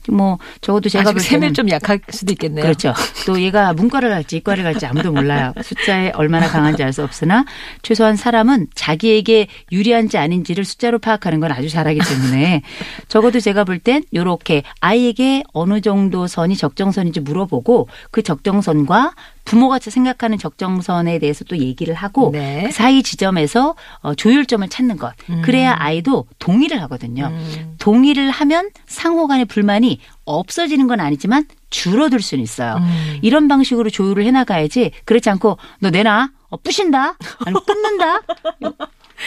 뭐 0.09 0.37
적어도 0.61 0.89
제가 0.89 1.03
아직 1.09 1.13
볼 1.13 1.21
셈을 1.21 1.53
좀 1.53 1.69
약할 1.69 1.99
수도 2.09 2.33
있겠네요. 2.33 2.63
그렇죠. 2.63 2.93
또 3.25 3.39
얘가 3.41 3.73
문과를 3.73 4.09
갈지 4.09 4.37
이과를 4.37 4.63
갈지 4.63 4.85
아무도 4.85 5.11
몰라요. 5.11 5.53
숫자에 5.61 6.11
얼마나 6.15 6.47
강한지 6.47 6.83
알 6.83 6.95
수 6.95 7.03
없으나 7.03 7.43
최소한 7.81 8.15
사람은 8.15 8.67
자기에게 8.73 9.47
유리한지 9.71 10.17
아닌지를 10.17 10.63
숫자로 10.63 10.99
파악하는 10.99 11.41
건 11.41 11.51
아주 11.51 11.67
잘하기 11.67 11.99
때문에 11.99 12.61
적어도 13.09 13.41
제가 13.41 13.65
볼땐 13.65 14.03
요렇게 14.13 14.63
아이에게 14.79 15.43
어느 15.53 15.81
정도 15.85 16.25
선이 16.25 16.57
적정선인지 16.57 17.19
물어보고 17.21 17.87
그 18.09 18.23
적정선과 18.23 19.13
부모가 19.45 19.77
생각하는 19.79 20.39
적정선에 20.39 21.19
대해서 21.19 21.45
또 21.45 21.57
얘기를 21.59 21.93
하고 21.93 22.31
네. 22.33 22.63
그 22.65 22.71
사이 22.71 23.03
지점에서 23.03 23.75
어, 23.99 24.15
조율점을 24.15 24.67
찾는 24.67 24.97
것. 24.97 25.13
그래야 25.43 25.75
아이도 25.77 26.25
동의를 26.39 26.81
하거든요. 26.83 27.31
동의를 27.77 28.31
하면 28.31 28.71
상호 28.87 29.27
간의 29.27 29.45
불만이 29.45 29.99
없어지는 30.25 30.87
건 30.87 30.99
아니지만 30.99 31.45
줄어들 31.69 32.19
수는 32.19 32.43
있어요. 32.43 32.79
이런 33.21 33.47
방식으로 33.47 33.91
조율을 33.91 34.25
해나가야지 34.25 34.91
그렇지 35.05 35.29
않고 35.29 35.57
너 35.79 35.91
내놔. 35.91 36.29
어, 36.49 36.57
부신다. 36.57 37.15
아니 37.45 37.55
끊는다. 37.65 38.21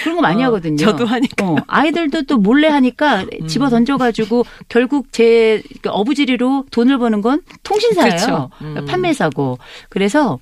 그런 0.03 0.17
거 0.17 0.23
많이 0.23 0.43
어, 0.43 0.47
하거든요. 0.47 0.77
저도 0.77 1.07
하니까. 1.07 1.47
어, 1.47 1.57
아이들도 1.67 2.23
또 2.23 2.37
몰래 2.39 2.69
하니까 2.69 3.25
집어 3.49 3.69
던져가지고 3.69 4.45
결국 4.69 5.13
제 5.13 5.63
어부지리로 5.87 6.67
돈을 6.71 6.99
버는 6.99 7.23
건 7.23 7.43
통신사예요. 7.63 8.11
그렇죠. 8.11 8.51
음. 8.63 8.85
판매사고. 8.87 9.59
그래서 9.89 10.39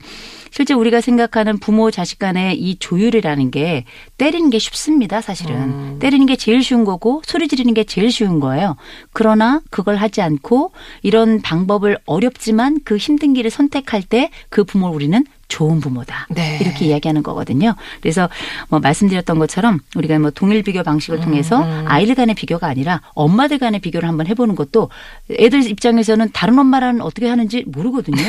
실제 0.51 0.73
우리가 0.73 1.03
생각하는 1.03 1.59
부모 1.59 1.91
자식 1.91 2.19
간의 2.19 2.59
이 2.59 2.79
조율이라는 2.79 3.51
게 3.51 3.85
때리는 4.17 4.49
게 4.49 4.59
쉽습니다, 4.59 5.21
사실은. 5.21 5.55
음. 5.55 5.99
때리는 6.01 6.25
게 6.27 6.37
제일 6.37 6.63
쉬운 6.63 6.85
거고 6.85 7.21
소리 7.27 7.47
지르는 7.47 7.75
게 7.75 7.85
제일 7.85 8.11
쉬운 8.11 8.41
거예요. 8.41 8.77
그러나 9.13 9.61
그걸 9.71 9.97
하지 9.97 10.23
않고 10.23 10.73
이런 11.03 11.43
방법을 11.43 11.99
어렵지만 12.07 12.79
그 12.85 12.97
힘든 12.97 13.35
길을 13.35 13.51
선택할 13.51 14.03
때 14.03 14.31
그 14.49 14.65
부모를 14.65 14.95
우리는 14.95 15.25
좋은 15.49 15.81
부모다. 15.81 16.27
네. 16.31 16.59
이렇게 16.61 16.87
이야기하는 16.87 17.23
거거든요. 17.23 17.75
그래서 18.01 18.29
뭐 18.69 18.81
말씀드렸던 18.81 19.39
것처럼 19.39 19.81
우리가 19.95 20.19
뭐 20.19 20.31
동일 20.31 20.63
비교 20.63 20.83
방식을 20.83 21.21
통해서 21.21 21.65
아이들 21.87 22.15
간의 22.15 22.35
비교가 22.35 22.67
아니라 22.67 23.01
엄마들 23.15 23.59
간의 23.59 23.81
비교를 23.81 24.09
한번 24.09 24.27
해보는 24.27 24.55
것도 24.55 24.91
애들 25.31 25.69
입장에서는 25.69 26.31
다른 26.33 26.59
엄마랑 26.59 27.01
어떻게 27.01 27.29
하는지 27.29 27.65
모르거든요. 27.67 28.23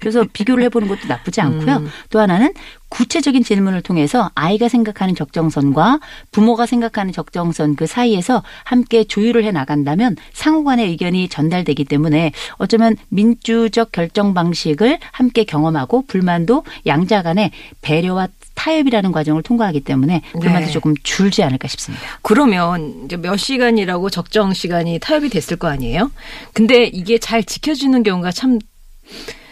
그래서 0.00 0.24
비교를 0.32 0.64
해보는 0.64 0.88
것도 0.88 1.06
나쁘지 1.08 1.40
않고요. 1.40 1.84
또 2.10 2.20
하나는 2.20 2.52
구체적인 2.94 3.42
질문을 3.42 3.82
통해서 3.82 4.30
아이가 4.36 4.68
생각하는 4.68 5.16
적정선과 5.16 5.98
부모가 6.30 6.64
생각하는 6.64 7.12
적정선 7.12 7.74
그 7.74 7.86
사이에서 7.86 8.44
함께 8.62 9.02
조율을 9.02 9.44
해 9.44 9.50
나간다면 9.50 10.16
상호 10.32 10.62
간의 10.62 10.88
의견이 10.90 11.28
전달되기 11.28 11.84
때문에 11.84 12.30
어쩌면 12.52 12.96
민주적 13.08 13.90
결정 13.90 14.32
방식을 14.32 14.98
함께 15.10 15.42
경험하고 15.42 16.04
불만도 16.06 16.62
양자 16.86 17.22
간의 17.22 17.50
배려와 17.80 18.28
타협이라는 18.54 19.10
과정을 19.10 19.42
통과하기 19.42 19.80
때문에 19.80 20.22
불만도 20.32 20.66
네. 20.66 20.72
조금 20.72 20.94
줄지 21.02 21.42
않을까 21.42 21.66
싶습니다. 21.66 22.04
그러면 22.22 23.02
이제 23.04 23.16
몇 23.16 23.36
시간이라고 23.36 24.10
적정 24.10 24.54
시간이 24.54 25.00
타협이 25.00 25.30
됐을 25.30 25.56
거 25.56 25.66
아니에요? 25.66 26.12
근데 26.52 26.84
이게 26.84 27.18
잘 27.18 27.42
지켜지는 27.42 28.04
경우가 28.04 28.30
참 28.30 28.60
어, 29.10 29.43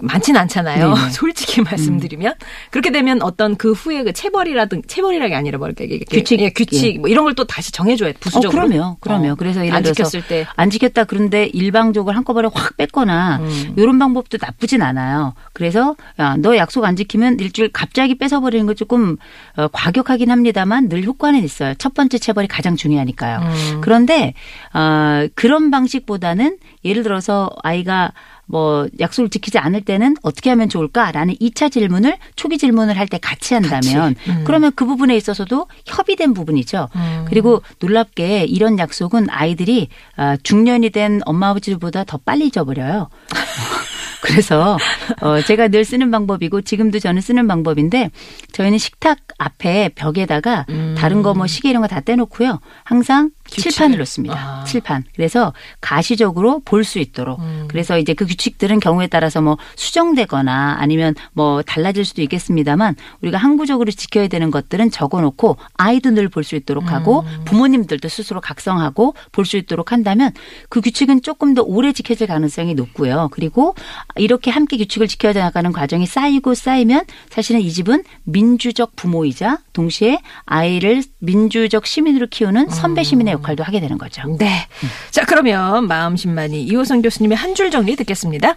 많진 0.00 0.36
않잖아요. 0.36 0.94
네네. 0.94 1.10
솔직히 1.10 1.60
말씀드리면 1.60 2.34
그렇게 2.70 2.90
되면 2.92 3.20
어떤 3.22 3.56
그 3.56 3.72
후에 3.72 4.04
그 4.04 4.12
체벌이라든 4.12 4.82
체벌이라는 4.86 5.28
게 5.30 5.34
아니라 5.34 5.58
뭐랄까 5.58 5.84
이게 5.84 5.98
규칙. 6.08 6.40
예, 6.40 6.50
규칙 6.50 7.00
뭐 7.00 7.08
이런 7.08 7.24
걸 7.24 7.34
또 7.34 7.42
다시 7.44 7.72
정해줘야 7.72 8.12
돼, 8.12 8.18
부수적으로. 8.20 8.62
어, 8.62 8.66
그럼요. 8.68 8.96
그럼요. 9.00 9.32
어, 9.32 9.34
그래서 9.34 9.60
예를 9.66 9.74
안 9.74 9.82
들어서 9.82 10.04
지켰을 10.04 10.28
때 10.28 10.46
안 10.54 10.70
지켰다 10.70 11.02
그런데 11.02 11.46
일방적으로 11.46 12.14
한꺼번에 12.14 12.48
확 12.54 12.76
뺐거나 12.76 13.38
음. 13.38 13.74
이런 13.76 13.98
방법도 13.98 14.38
나쁘진 14.40 14.82
않아요. 14.82 15.34
그래서 15.52 15.96
야, 16.20 16.36
너 16.38 16.56
약속 16.56 16.84
안 16.84 16.94
지키면 16.94 17.40
일주일 17.40 17.72
갑자기 17.72 18.16
뺏어버리는 18.16 18.64
거 18.66 18.74
조금 18.74 19.16
어, 19.56 19.66
과격하긴 19.72 20.30
합니다만 20.30 20.88
늘 20.88 21.02
효과는 21.02 21.42
있어요. 21.42 21.74
첫 21.74 21.92
번째 21.94 22.18
체벌이 22.18 22.46
가장 22.46 22.76
중요하니까요. 22.76 23.40
음. 23.40 23.80
그런데 23.80 24.34
어, 24.72 25.26
그런 25.34 25.72
방식보다는 25.72 26.58
예를 26.84 27.02
들어서 27.02 27.50
아이가 27.64 28.12
뭐 28.46 28.86
약속을 29.00 29.30
지키지 29.30 29.58
않을 29.58 29.80
때는 29.82 30.16
어떻게 30.22 30.50
하면 30.50 30.68
좋을까라는 30.68 31.34
2차 31.40 31.72
질문을 31.72 32.16
초기 32.36 32.58
질문을 32.58 32.98
할 32.98 33.06
때 33.08 33.18
같이 33.18 33.54
한다면 33.54 34.14
그러면 34.44 34.72
그 34.74 34.84
부분에 34.86 35.14
있어서도 35.16 35.66
협의된 35.86 36.34
부분이죠. 36.34 36.88
그리고 37.28 37.62
놀랍게 37.80 38.44
이런 38.44 38.78
약속은 38.78 39.28
아이들이 39.30 39.88
아, 40.16 40.36
중년이 40.42 40.90
된 40.90 41.20
엄마 41.26 41.48
아버지보다 41.50 42.04
더 42.04 42.18
빨리 42.18 42.46
잊어버려요. 42.46 43.08
그래서 44.22 44.78
어 45.20 45.42
제가 45.42 45.68
늘 45.68 45.84
쓰는 45.84 46.10
방법이고 46.10 46.62
지금도 46.62 46.98
저는 46.98 47.20
쓰는 47.20 47.46
방법인데 47.46 48.10
저희는 48.52 48.78
식탁 48.78 49.18
앞에 49.38 49.90
벽에다가 49.94 50.64
다른 50.96 51.20
거 51.22 51.34
뭐 51.34 51.46
시계 51.46 51.68
이런 51.70 51.82
거 51.82 51.88
다 51.88 52.00
떼놓고요. 52.00 52.60
항상 52.84 53.30
칠판을 53.62 53.98
놓습니다. 53.98 54.34
아. 54.60 54.64
칠판. 54.64 55.04
그래서 55.14 55.52
가시적으로 55.80 56.60
볼 56.64 56.84
수 56.84 56.98
있도록. 56.98 57.40
그래서 57.68 57.98
이제 57.98 58.12
그 58.14 58.26
규칙들은 58.26 58.78
경우에 58.80 59.06
따라서 59.06 59.40
뭐 59.40 59.56
수정되거나 59.76 60.76
아니면 60.78 61.14
뭐 61.32 61.62
달라질 61.62 62.04
수도 62.04 62.20
있겠습니다만 62.22 62.96
우리가 63.22 63.38
항구적으로 63.38 63.90
지켜야 63.90 64.28
되는 64.28 64.50
것들은 64.50 64.90
적어놓고 64.90 65.56
아이도 65.74 66.10
늘 66.10 66.28
볼 66.28 66.42
수 66.44 66.56
있도록 66.56 66.90
하고 66.92 67.24
부모님들도 67.44 68.08
스스로 68.08 68.40
각성하고 68.40 69.14
볼 69.32 69.44
수 69.44 69.56
있도록 69.56 69.92
한다면 69.92 70.32
그 70.68 70.80
규칙은 70.80 71.22
조금 71.22 71.54
더 71.54 71.62
오래 71.62 71.92
지켜질 71.92 72.26
가능성이 72.26 72.74
높고요. 72.74 73.28
그리고 73.30 73.74
이렇게 74.16 74.50
함께 74.50 74.76
규칙을 74.78 75.06
지켜야 75.06 75.32
나가는 75.34 75.70
과정이 75.70 76.06
쌓이고 76.06 76.54
쌓이면 76.54 77.04
사실은 77.30 77.60
이 77.60 77.70
집은 77.70 78.04
민주적 78.24 78.96
부모이자 78.96 79.58
동시에 79.74 80.18
아이를 80.46 81.02
민주적 81.18 81.86
시민으로 81.86 82.26
키우는 82.28 82.68
선배 82.70 83.02
시민의 83.02 83.34
역할 83.34 83.43
도 83.54 83.62
하게 83.62 83.80
되는 83.80 83.98
거죠. 83.98 84.22
네. 84.38 84.66
자 85.10 85.24
그러면 85.24 85.86
마음심만이 85.86 86.62
이호선 86.64 87.02
교수님의 87.02 87.36
한 87.36 87.54
줄 87.54 87.70
정리 87.70 87.94
듣겠습니다. 87.96 88.56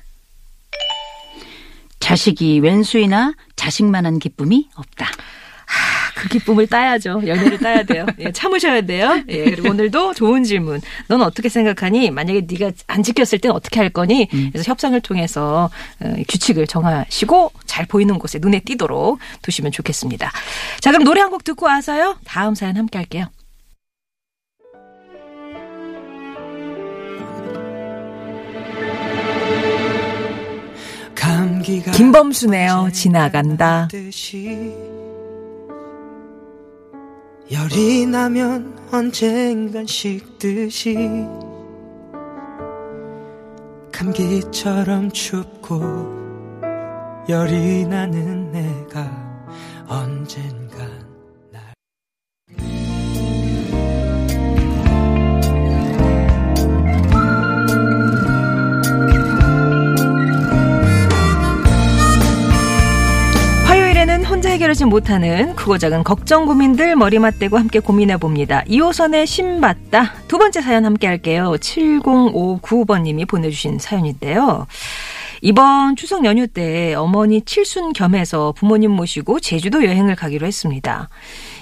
자식이 2.00 2.60
왼수이나 2.62 3.34
자식만한 3.56 4.20
기쁨이 4.20 4.70
없다. 4.76 5.08
그 6.16 6.30
기쁨을 6.30 6.66
따야죠. 6.66 7.22
열매를 7.28 7.60
따야 7.60 7.84
돼요. 7.84 8.08
예, 8.18 8.32
참으셔야 8.32 8.82
돼요. 8.82 9.22
예, 9.28 9.44
그리고 9.44 9.70
오늘도 9.70 10.16
좋은 10.16 10.44
질문. 10.44 10.82
넌 11.08 11.22
어떻게 11.22 11.48
생각하니? 11.48 12.10
만약에 12.10 12.48
네가 12.50 12.72
안 12.88 13.04
지켰을 13.04 13.38
땐 13.40 13.52
어떻게 13.52 13.80
할 13.80 13.90
거니? 13.90 14.28
그래서 14.52 14.68
협상을 14.72 15.00
통해서 15.02 15.70
어, 16.00 16.14
규칙을 16.28 16.66
정하시고 16.66 17.52
잘 17.68 17.86
보이는 17.86 18.18
곳에 18.18 18.40
눈에 18.42 18.62
띄도록 18.62 19.20
두시면 19.44 19.72
좋겠습니다. 19.72 20.32
자, 20.80 20.92
그럼 20.92 21.04
노래 21.04 21.22
한 21.22 21.30
곡 21.30 21.44
듣고 21.44 21.68
와서요. 21.68 22.18
다음 22.26 22.56
사연 22.56 22.78
함께 22.78 22.98
할게요. 22.98 23.28
김범수네요. 31.94 32.90
지나간다. 32.94 33.88
열이 37.52 38.06
나면 38.06 38.78
언젠간 38.92 39.86
식듯이 39.86 41.26
감기처럼 43.92 45.12
춥고 45.12 45.82
열이 47.30 47.86
나는 47.86 48.52
내가 48.52 49.10
언젠 49.88 50.47
혼자 64.38 64.52
해결하지 64.52 64.86
못하는 64.86 65.56
크고 65.56 65.80
작은 65.80 66.04
걱정 66.04 66.46
고민들 66.46 66.96
머리 66.96 67.18
맞대고 67.18 67.58
함께 67.58 67.80
고민해 67.80 68.18
봅니다. 68.18 68.64
2호선의 68.68 69.26
신받다 69.26 70.14
두 70.28 70.38
번째 70.38 70.62
사연 70.62 70.86
함께 70.86 71.08
할게요. 71.08 71.56
7059번님이 71.60 73.28
보내주신 73.28 73.80
사연인데요. 73.80 74.68
이번 75.42 75.96
추석 75.96 76.24
연휴 76.24 76.46
때 76.46 76.94
어머니 76.94 77.42
칠순 77.42 77.94
겸해서 77.94 78.54
부모님 78.56 78.92
모시고 78.92 79.40
제주도 79.40 79.84
여행을 79.84 80.16
가기로 80.16 80.46
했습니다. 80.46 81.10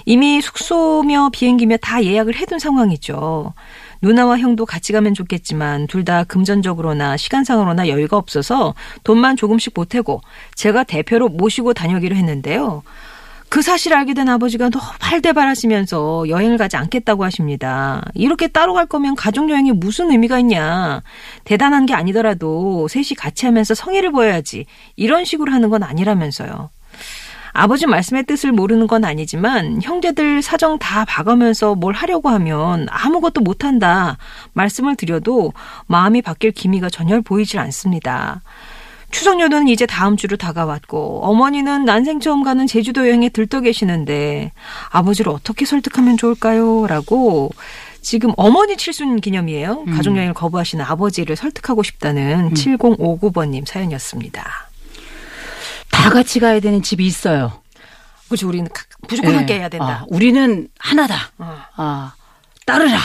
이미 0.04 0.42
숙소며 0.42 1.30
비행기며 1.32 1.78
다 1.78 2.04
예약을 2.04 2.36
해둔 2.36 2.58
상황이죠. 2.58 3.54
누나와 4.02 4.38
형도 4.38 4.66
같이 4.66 4.92
가면 4.92 5.14
좋겠지만 5.14 5.86
둘 5.88 6.06
다 6.06 6.22
금전적으로나 6.22 7.16
시간상으로나 7.16 7.88
여유가 7.88 8.16
없어서 8.16 8.74
돈만 9.02 9.36
조금씩 9.36 9.74
보태고 9.74 10.20
제가 10.54 10.84
대표로 10.84 11.28
모시고 11.28 11.74
다녀기로 11.74 12.14
했는데요. 12.14 12.84
그 13.48 13.62
사실을 13.62 13.96
알게 13.96 14.14
된 14.14 14.28
아버지가 14.28 14.68
너무 14.70 14.84
팔대발하시면서 14.98 16.28
여행을 16.28 16.58
가지 16.58 16.76
않겠다고 16.76 17.24
하십니다. 17.24 18.02
이렇게 18.14 18.48
따로 18.48 18.74
갈 18.74 18.86
거면 18.86 19.16
가족여행이 19.16 19.72
무슨 19.72 20.10
의미가 20.10 20.38
있냐. 20.40 21.02
대단한 21.44 21.86
게 21.86 21.94
아니더라도 21.94 22.86
셋이 22.88 23.14
같이 23.16 23.46
하면서 23.46 23.74
성의를 23.74 24.12
보여야지. 24.12 24.66
이런 24.96 25.24
식으로 25.24 25.52
하는 25.52 25.70
건 25.70 25.82
아니라면서요. 25.82 26.70
아버지 27.56 27.86
말씀의 27.86 28.24
뜻을 28.24 28.52
모르는 28.52 28.86
건 28.86 29.04
아니지만 29.04 29.80
형제들 29.82 30.42
사정 30.42 30.78
다 30.78 31.04
봐가면서 31.04 31.74
뭘 31.74 31.94
하려고 31.94 32.28
하면 32.28 32.86
아무것도 32.90 33.40
못한다 33.40 34.18
말씀을 34.52 34.94
드려도 34.96 35.52
마음이 35.86 36.22
바뀔 36.22 36.52
기미가 36.52 36.90
전혀 36.90 37.20
보이질 37.20 37.58
않습니다. 37.58 38.42
추석 39.10 39.40
연휴는 39.40 39.68
이제 39.68 39.86
다음 39.86 40.16
주로 40.16 40.36
다가왔고 40.36 41.20
어머니는 41.22 41.84
난생 41.84 42.20
처음 42.20 42.42
가는 42.42 42.66
제주도 42.66 43.06
여행에 43.06 43.30
들떠 43.30 43.60
계시는데 43.62 44.52
아버지를 44.90 45.32
어떻게 45.32 45.64
설득하면 45.64 46.16
좋을까요? 46.18 46.86
라고 46.86 47.50
지금 48.02 48.32
어머니 48.36 48.76
칠순 48.76 49.20
기념이에요. 49.20 49.84
가족여행을 49.86 50.34
거부하시는 50.34 50.84
아버지를 50.84 51.36
설득하고 51.36 51.82
싶다는 51.82 52.50
7059번님 52.52 53.66
사연이었습니다. 53.66 54.65
다 56.06 56.10
같이 56.10 56.38
가야 56.38 56.60
되는 56.60 56.82
집이 56.82 57.04
있어요. 57.04 57.62
그렇죠. 58.28 58.46
우리는 58.48 58.68
가- 58.72 58.84
무조건 59.08 59.32
예. 59.32 59.36
함께 59.38 59.54
해야 59.58 59.68
된다. 59.68 60.02
아, 60.02 60.04
우리는 60.08 60.68
하나다. 60.78 61.16
어. 61.38 61.58
아, 61.76 62.14
따르라. 62.64 62.96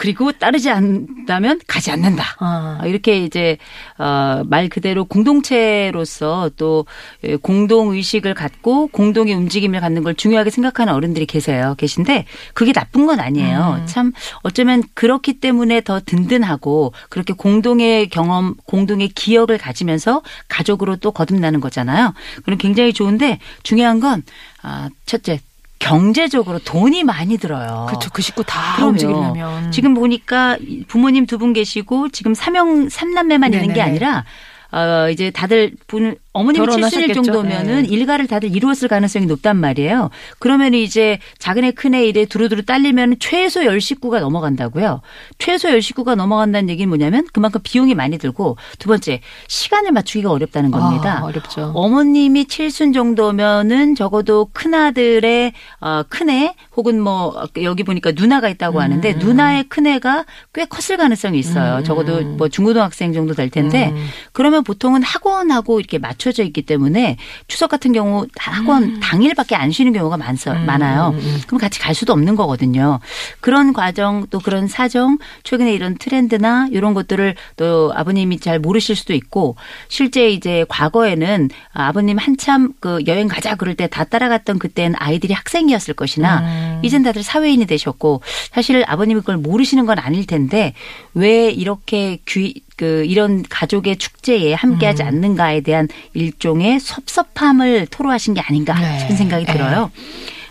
어. 0.00 0.02
그리고 0.02 0.32
따르지 0.32 0.70
않다면 0.70 1.60
가지 1.66 1.90
않는다. 1.90 2.24
아. 2.38 2.78
어, 2.82 2.86
이렇게 2.86 3.22
이제 3.22 3.58
어, 3.98 4.42
말 4.46 4.68
그대로 4.68 5.04
공동체로서 5.04 6.50
또 6.56 6.86
예, 7.24 7.36
공동 7.36 7.92
의식을 7.92 8.34
갖고 8.34 8.86
공동의 8.88 9.34
움직임을 9.34 9.80
갖는 9.80 10.02
걸 10.02 10.14
중요하게 10.14 10.50
생각하는 10.50 10.94
어른들이 10.94 11.26
계세요. 11.26 11.74
계신데 11.76 12.24
그게 12.54 12.72
나쁜 12.72 13.06
건 13.06 13.20
아니에요. 13.20 13.84
참 13.86 14.12
어쩌면 14.42 14.82
그렇기 14.94 15.40
때문에 15.40 15.82
더 15.82 16.00
든든하고 16.00 16.92
그렇게 17.10 17.34
공동의 17.34 18.08
경험, 18.08 18.54
공동의 18.64 19.08
기억을 19.08 19.58
가지면서 19.58 20.22
가족으로 20.48 20.96
또 20.96 21.10
거듭나는 21.10 21.60
거잖아요. 21.60 22.14
그럼 22.44 22.58
굉장히 22.58 22.92
좋은데 22.92 23.38
중요한 23.62 24.00
건 24.00 24.22
아, 24.62 24.88
첫째 25.06 25.40
경제적으로 25.80 26.60
돈이 26.60 27.02
많이 27.02 27.36
들어요. 27.38 27.86
그렇죠. 27.88 28.10
그 28.12 28.22
식구 28.22 28.44
다 28.44 28.76
그럼요. 28.76 28.90
움직이려면 28.92 29.72
지금 29.72 29.94
보니까 29.94 30.56
부모님 30.86 31.26
두 31.26 31.40
분 31.40 31.52
계시고 31.54 32.10
지금 32.10 32.34
삼형 32.34 32.90
삼남매만 32.90 33.52
있는 33.54 33.68
게 33.68 33.82
네네네. 33.82 33.90
아니라 33.90 34.24
어 34.72 35.08
이제 35.10 35.30
다들 35.30 35.72
분 35.88 36.16
어머님이 36.32 36.64
칠순일 36.64 37.08
결혼하셨겠죠. 37.08 37.22
정도면은 37.22 37.82
네. 37.82 37.88
일가를 37.88 38.28
다들 38.28 38.54
이루었을 38.54 38.86
가능성이 38.86 39.26
높단 39.26 39.56
말이에요. 39.56 40.10
그러면 40.38 40.74
이제 40.74 41.18
작은애 41.38 41.72
큰애 41.72 42.06
일에 42.06 42.24
두루두루 42.24 42.64
딸리면 42.64 43.16
최소 43.18 43.64
열 43.64 43.80
식구가 43.80 44.20
넘어간다고요. 44.20 45.00
최소 45.38 45.70
열 45.70 45.82
식구가 45.82 46.14
넘어간다는 46.14 46.68
얘기는 46.68 46.88
뭐냐면 46.88 47.26
그만큼 47.32 47.60
비용이 47.64 47.96
많이 47.96 48.16
들고 48.16 48.56
두 48.78 48.88
번째 48.88 49.20
시간을 49.48 49.90
맞추기가 49.90 50.30
어렵다는 50.30 50.70
겁니다. 50.70 51.18
아, 51.20 51.24
어렵죠. 51.24 51.72
어머님이 51.74 52.46
칠순 52.46 52.92
정도면은 52.92 53.96
적어도 53.96 54.50
큰아들의 54.52 55.52
어, 55.80 56.02
큰애 56.08 56.54
혹은 56.76 57.00
뭐 57.00 57.48
여기 57.60 57.82
보니까 57.82 58.12
누나가 58.12 58.48
있다고 58.48 58.78
음, 58.78 58.82
하는데 58.82 59.12
누나의 59.14 59.64
큰애가 59.64 60.26
꽤 60.54 60.64
컸을 60.64 60.96
가능성이 60.96 61.40
있어요. 61.40 61.82
적어도 61.82 62.20
뭐 62.22 62.48
중고등학생 62.48 63.12
정도 63.12 63.34
될 63.34 63.50
텐데 63.50 63.90
음. 63.90 64.06
그러면 64.32 64.62
보통은 64.62 65.02
학원하고 65.02 65.80
이렇게 65.80 65.98
맞 65.98 66.19
춰져 66.20 66.44
있기 66.44 66.62
때문에 66.62 67.16
추석 67.48 67.68
같은 67.68 67.92
경우 67.92 68.26
학원 68.36 68.82
음. 68.84 69.00
당일밖에 69.00 69.56
안 69.56 69.72
쉬는 69.72 69.92
경우가 69.92 70.16
많서, 70.16 70.54
많아요. 70.54 71.14
그럼 71.48 71.58
같이 71.58 71.80
갈 71.80 71.94
수도 71.94 72.12
없는 72.12 72.36
거거든요. 72.36 73.00
그런 73.40 73.72
과정 73.72 74.26
또 74.30 74.38
그런 74.38 74.68
사정 74.68 75.18
최근에 75.42 75.72
이런 75.74 75.96
트렌드나 75.98 76.68
이런 76.70 76.94
것들을 76.94 77.34
또 77.56 77.92
아버님이 77.94 78.38
잘 78.38 78.58
모르실 78.60 78.94
수도 78.96 79.14
있고 79.14 79.56
실제 79.88 80.30
이제 80.30 80.64
과거에는 80.68 81.50
아버님 81.72 82.16
한참 82.18 82.72
그 82.80 83.00
여행 83.08 83.26
가자 83.28 83.56
그럴 83.56 83.74
때 83.74 83.80
다 83.90 84.04
따라갔던 84.04 84.58
그때는 84.58 84.94
아이들이 84.98 85.32
학생이었을 85.34 85.94
것이나 85.94 86.78
이젠 86.82 87.02
다들 87.02 87.22
사회인이 87.22 87.66
되셨고 87.66 88.20
사실 88.52 88.84
아버님이 88.86 89.20
그걸 89.20 89.36
모르시는 89.38 89.86
건 89.86 89.98
아닐 89.98 90.26
텐데 90.26 90.74
왜 91.14 91.50
이렇게 91.50 92.18
귀, 92.28 92.62
그 92.80 93.04
이런 93.04 93.42
가족의 93.42 93.96
축제에 93.96 94.54
함께하지 94.54 95.02
않는가에 95.02 95.60
대한 95.60 95.86
일종의 96.14 96.80
섭섭함을 96.80 97.88
토로하신 97.90 98.32
게 98.32 98.40
아닌가 98.40 98.72
네. 98.80 99.00
싶은 99.00 99.16
생각이 99.16 99.44
네. 99.44 99.52
들어요. 99.52 99.90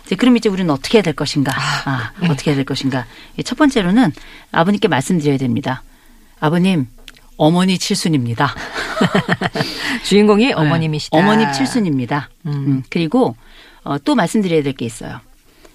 이제 0.06 0.14
그럼 0.14 0.36
이제 0.36 0.48
우리는 0.48 0.70
어떻게 0.70 0.98
해야 0.98 1.02
될 1.02 1.14
것인가? 1.14 1.52
아, 1.56 2.12
어떻게 2.22 2.52
해야 2.52 2.54
될 2.56 2.64
것인가? 2.64 3.04
이첫 3.36 3.58
번째로는 3.58 4.12
아버님께 4.52 4.86
말씀드려야 4.86 5.38
됩니다. 5.38 5.82
아버님, 6.38 6.86
어머니 7.36 7.78
칠순입니다. 7.78 8.54
주인공이 10.06 10.52
어머님이시다. 10.52 11.16
네. 11.16 11.20
어머님 11.22 11.50
칠순입니다. 11.52 12.30
음, 12.46 12.84
그리고 12.90 13.34
어, 13.82 13.98
또 13.98 14.14
말씀드려야 14.14 14.62
될 14.62 14.72
게 14.74 14.84
있어요. 14.84 15.18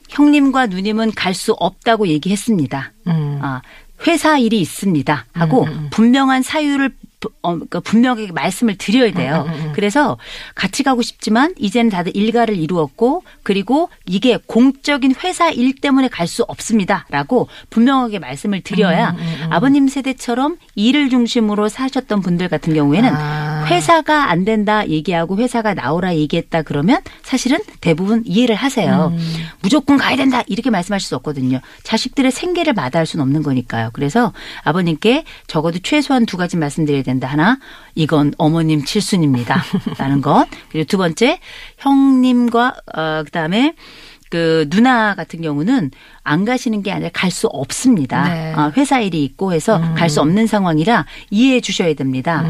형님과 0.07 0.67
누님은 0.67 1.11
갈 1.15 1.33
수 1.33 1.51
없다고 1.51 2.07
얘기했습니다. 2.07 2.93
음. 3.07 3.39
아, 3.41 3.61
회사 4.07 4.37
일이 4.37 4.59
있습니다. 4.61 5.25
하고 5.33 5.65
분명한 5.91 6.41
사유를 6.43 6.89
부- 6.89 6.95
어, 7.41 7.53
그러니까 7.53 7.79
분명하게 7.79 8.31
말씀을 8.33 8.77
드려야 8.77 9.11
돼요. 9.11 9.47
그래서 9.73 10.17
같이 10.55 10.83
가고 10.83 11.01
싶지만 11.01 11.53
이제는 11.57 11.89
다들 11.91 12.15
일가를 12.15 12.55
이루었고 12.57 13.23
그리고 13.43 13.89
이게 14.05 14.37
공적인 14.45 15.15
회사 15.23 15.49
일 15.49 15.75
때문에 15.75 16.07
갈 16.09 16.25
수 16.25 16.43
없습니다라고 16.47 17.47
분명하게 17.69 18.17
말씀을 18.19 18.61
드려야 18.61 19.15
아버님 19.51 19.87
세대처럼 19.87 20.57
일을 20.73 21.09
중심으로 21.09 21.69
사셨던 21.69 22.21
분들 22.21 22.49
같은 22.49 22.73
경우에는 22.73 23.09
아. 23.13 23.65
회사가 23.67 24.29
안 24.31 24.43
된다 24.43 24.87
얘기하고 24.87 25.37
회사가 25.37 25.73
나오라 25.75 26.15
얘기했다 26.15 26.63
그러면 26.63 26.99
사실은 27.21 27.59
대부분 27.79 28.23
이해를 28.25 28.55
하세요. 28.55 29.13
무조건 29.61 29.97
가야 29.97 30.15
된다 30.17 30.43
이렇게 30.47 30.69
말씀하실 30.71 31.07
수 31.07 31.15
없거든요. 31.17 31.61
자식들의 31.83 32.31
생계를 32.31 32.73
마다할 32.73 33.05
수는 33.05 33.23
없는 33.23 33.43
거니까요. 33.43 33.91
그래서 33.93 34.33
아버님께 34.63 35.23
적어도 35.47 35.79
최소한 35.79 36.25
두 36.25 36.37
가지 36.37 36.57
말씀드려야 36.57 37.03
된다. 37.03 37.14
하나, 37.23 37.59
이건 37.95 38.33
어머님 38.37 38.83
칠순입니다. 38.83 39.63
라는 39.97 40.21
것. 40.21 40.45
그리고 40.69 40.85
두 40.87 40.97
번째, 40.97 41.39
형님과 41.77 42.75
어, 42.95 43.21
그 43.23 43.31
다음에 43.31 43.75
그 44.29 44.67
누나 44.69 45.13
같은 45.15 45.41
경우는 45.41 45.91
안 46.23 46.45
가시는 46.45 46.81
게 46.83 46.91
아니라 46.91 47.09
갈 47.13 47.31
수 47.31 47.47
없습니다. 47.47 48.27
네. 48.27 48.53
아, 48.55 48.71
회사 48.75 48.99
일이 48.99 49.23
있고 49.23 49.53
해서 49.53 49.79
갈수 49.95 50.19
없는 50.21 50.47
상황이라 50.47 51.05
이해해 51.29 51.61
주셔야 51.61 51.93
됩니다. 51.93 52.43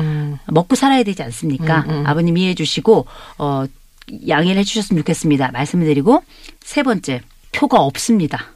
먹고 0.47 0.75
살아야 0.75 1.03
되지 1.03 1.21
않습니까? 1.23 1.85
아버님 2.05 2.37
이해해 2.37 2.55
주시고 2.55 3.05
어 3.39 3.65
양해를 4.27 4.59
해 4.61 4.63
주셨으면 4.63 5.01
좋겠습니다. 5.01 5.51
말씀을 5.51 5.85
드리고 5.87 6.23
세 6.63 6.81
번째 6.81 7.21
표가 7.51 7.79
없습니다. 7.81 8.54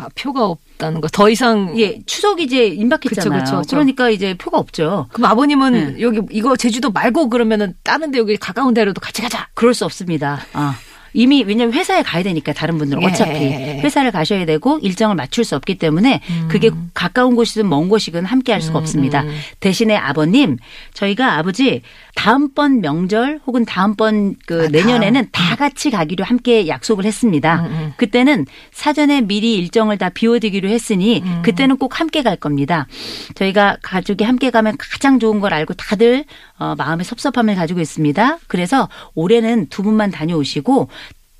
아, 0.00 0.08
표가 0.14 0.46
없다는 0.46 1.00
거. 1.02 1.08
더 1.08 1.28
이상 1.28 1.78
예, 1.78 2.00
추석이 2.06 2.44
이제 2.44 2.66
임박했잖아요. 2.68 3.40
그쵸, 3.40 3.50
그쵸, 3.56 3.60
그쵸. 3.60 3.76
러니까 3.76 4.08
이제 4.08 4.34
표가 4.34 4.58
없죠. 4.58 5.06
그럼 5.12 5.30
아버님은 5.30 5.72
네. 5.96 6.00
여기 6.00 6.20
이거 6.30 6.56
제주도 6.56 6.90
말고 6.90 7.28
그러면은 7.28 7.74
다른 7.82 8.10
데 8.10 8.18
여기 8.18 8.36
가까운 8.38 8.72
데로도 8.72 9.00
같이 9.00 9.20
가자. 9.20 9.48
그럴 9.54 9.74
수 9.74 9.84
없습니다. 9.84 10.40
아. 10.54 10.76
이미 11.12 11.42
왜냐하면 11.42 11.74
회사에 11.74 12.02
가야 12.02 12.22
되니까 12.22 12.52
다른 12.52 12.78
분들은 12.78 13.02
예. 13.02 13.06
어차피 13.06 13.46
회사를 13.80 14.10
가셔야 14.10 14.44
되고 14.46 14.78
일정을 14.78 15.16
맞출 15.16 15.44
수 15.44 15.56
없기 15.56 15.76
때문에 15.76 16.20
그게 16.48 16.70
가까운 16.94 17.36
곳이든 17.36 17.68
먼 17.68 17.88
곳이든 17.88 18.24
함께 18.24 18.52
할 18.52 18.60
수가 18.60 18.78
없습니다. 18.78 19.24
대신에 19.60 19.96
아버님 19.96 20.56
저희가 20.94 21.38
아버지 21.38 21.82
다음번 22.14 22.80
명절 22.80 23.40
혹은 23.46 23.64
다음번 23.64 24.36
그 24.46 24.66
아, 24.66 24.68
내년에는 24.68 25.28
다 25.32 25.56
같이 25.56 25.90
가기로 25.90 26.24
함께 26.24 26.68
약속을 26.68 27.04
했습니다. 27.04 27.94
그때는 27.96 28.46
사전에 28.72 29.20
미리 29.22 29.54
일정을 29.54 29.98
다 29.98 30.08
비워두기로 30.10 30.68
했으니 30.68 31.22
그때는 31.42 31.76
꼭 31.76 32.00
함께 32.00 32.22
갈 32.22 32.36
겁니다. 32.36 32.86
저희가 33.34 33.78
가족이 33.82 34.24
함께 34.24 34.50
가면 34.50 34.76
가장 34.78 35.18
좋은 35.18 35.40
걸 35.40 35.54
알고 35.54 35.74
다들 35.74 36.24
어, 36.60 36.74
마음의 36.76 37.04
섭섭함을 37.04 37.56
가지고 37.56 37.80
있습니다. 37.80 38.38
그래서 38.46 38.88
올해는 39.16 39.66
두 39.68 39.82
분만 39.82 40.10
다녀오시고 40.12 40.88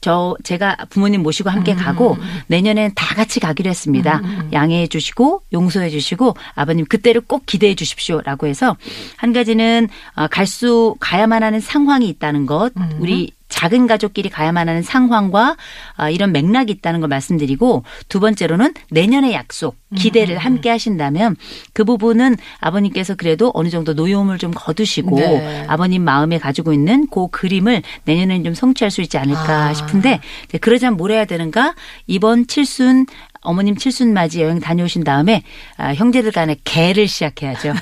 저 0.03 0.35
제가 0.45 0.79
부모님 0.89 1.23
모시고 1.23 1.51
함께 1.51 1.75
가고 1.75 2.17
내년에는 2.47 2.93
다 2.95 3.15
같이 3.15 3.39
가기로 3.39 3.69
했습니다. 3.69 4.23
양해해 4.55 4.87
주시고 4.87 5.43
용서해 5.53 5.91
주시고 5.91 6.37
아버님 6.55 6.87
그때를 6.87 7.21
꼭 7.21 7.45
기대해 7.45 7.75
주십시오라고 7.75 8.47
해서 8.47 8.79
한 9.19 9.35
가지는 9.35 9.89
갈 10.31 10.47
수 10.47 10.97
가야만 11.01 11.43
하는 11.43 11.61
상황이 11.61 12.09
있다는 12.09 12.47
것 12.47 12.73
우리 12.99 13.33
작은 13.51 13.87
가족끼리 13.87 14.31
가야만 14.31 14.69
하는 14.69 14.83
상황과 14.83 15.57
아, 15.97 16.09
이런 16.09 16.33
맥락이 16.33 16.73
있다는 16.73 17.01
걸 17.01 17.09
말씀드리고 17.09 17.85
두 18.09 18.21
번째로는 18.21 18.73
내년의 18.91 19.35
약속, 19.35 19.77
기대를 19.97 20.39
함께 20.39 20.71
하신다면 20.71 21.37
그 21.73 21.85
부분은 21.85 22.37
아버님께서 22.61 23.17
그래도 23.17 23.51
어느 23.55 23.69
정도 23.69 23.93
노여움을 23.93 24.39
좀 24.39 24.53
거두시고 24.55 25.17
네. 25.17 25.67
아버님 25.69 26.05
마음에 26.05 26.39
가지고 26.39 26.73
있는 26.73 27.09
그 27.11 27.29
그림을 27.29 27.83
내년에는 28.05 28.45
좀 28.45 28.55
성취할 28.55 28.91
수 28.91 29.03
있지 29.03 29.19
않을까 29.19 29.67
아. 29.67 29.75
싶은데 29.75 30.21
이제 30.45 30.59
그러자면 30.59 30.97
뭘 30.97 31.11
해야 31.11 31.25
되는가? 31.25 31.75
이번 32.07 32.47
칠순 32.47 33.07
어머님 33.43 33.75
칠순 33.75 34.13
맞이 34.13 34.43
여행 34.43 34.61
다녀오신 34.61 35.03
다음에 35.03 35.43
아, 35.77 35.95
형제들 35.95 36.31
간에 36.31 36.57
개를 36.65 37.09
시작해야죠. 37.09 37.73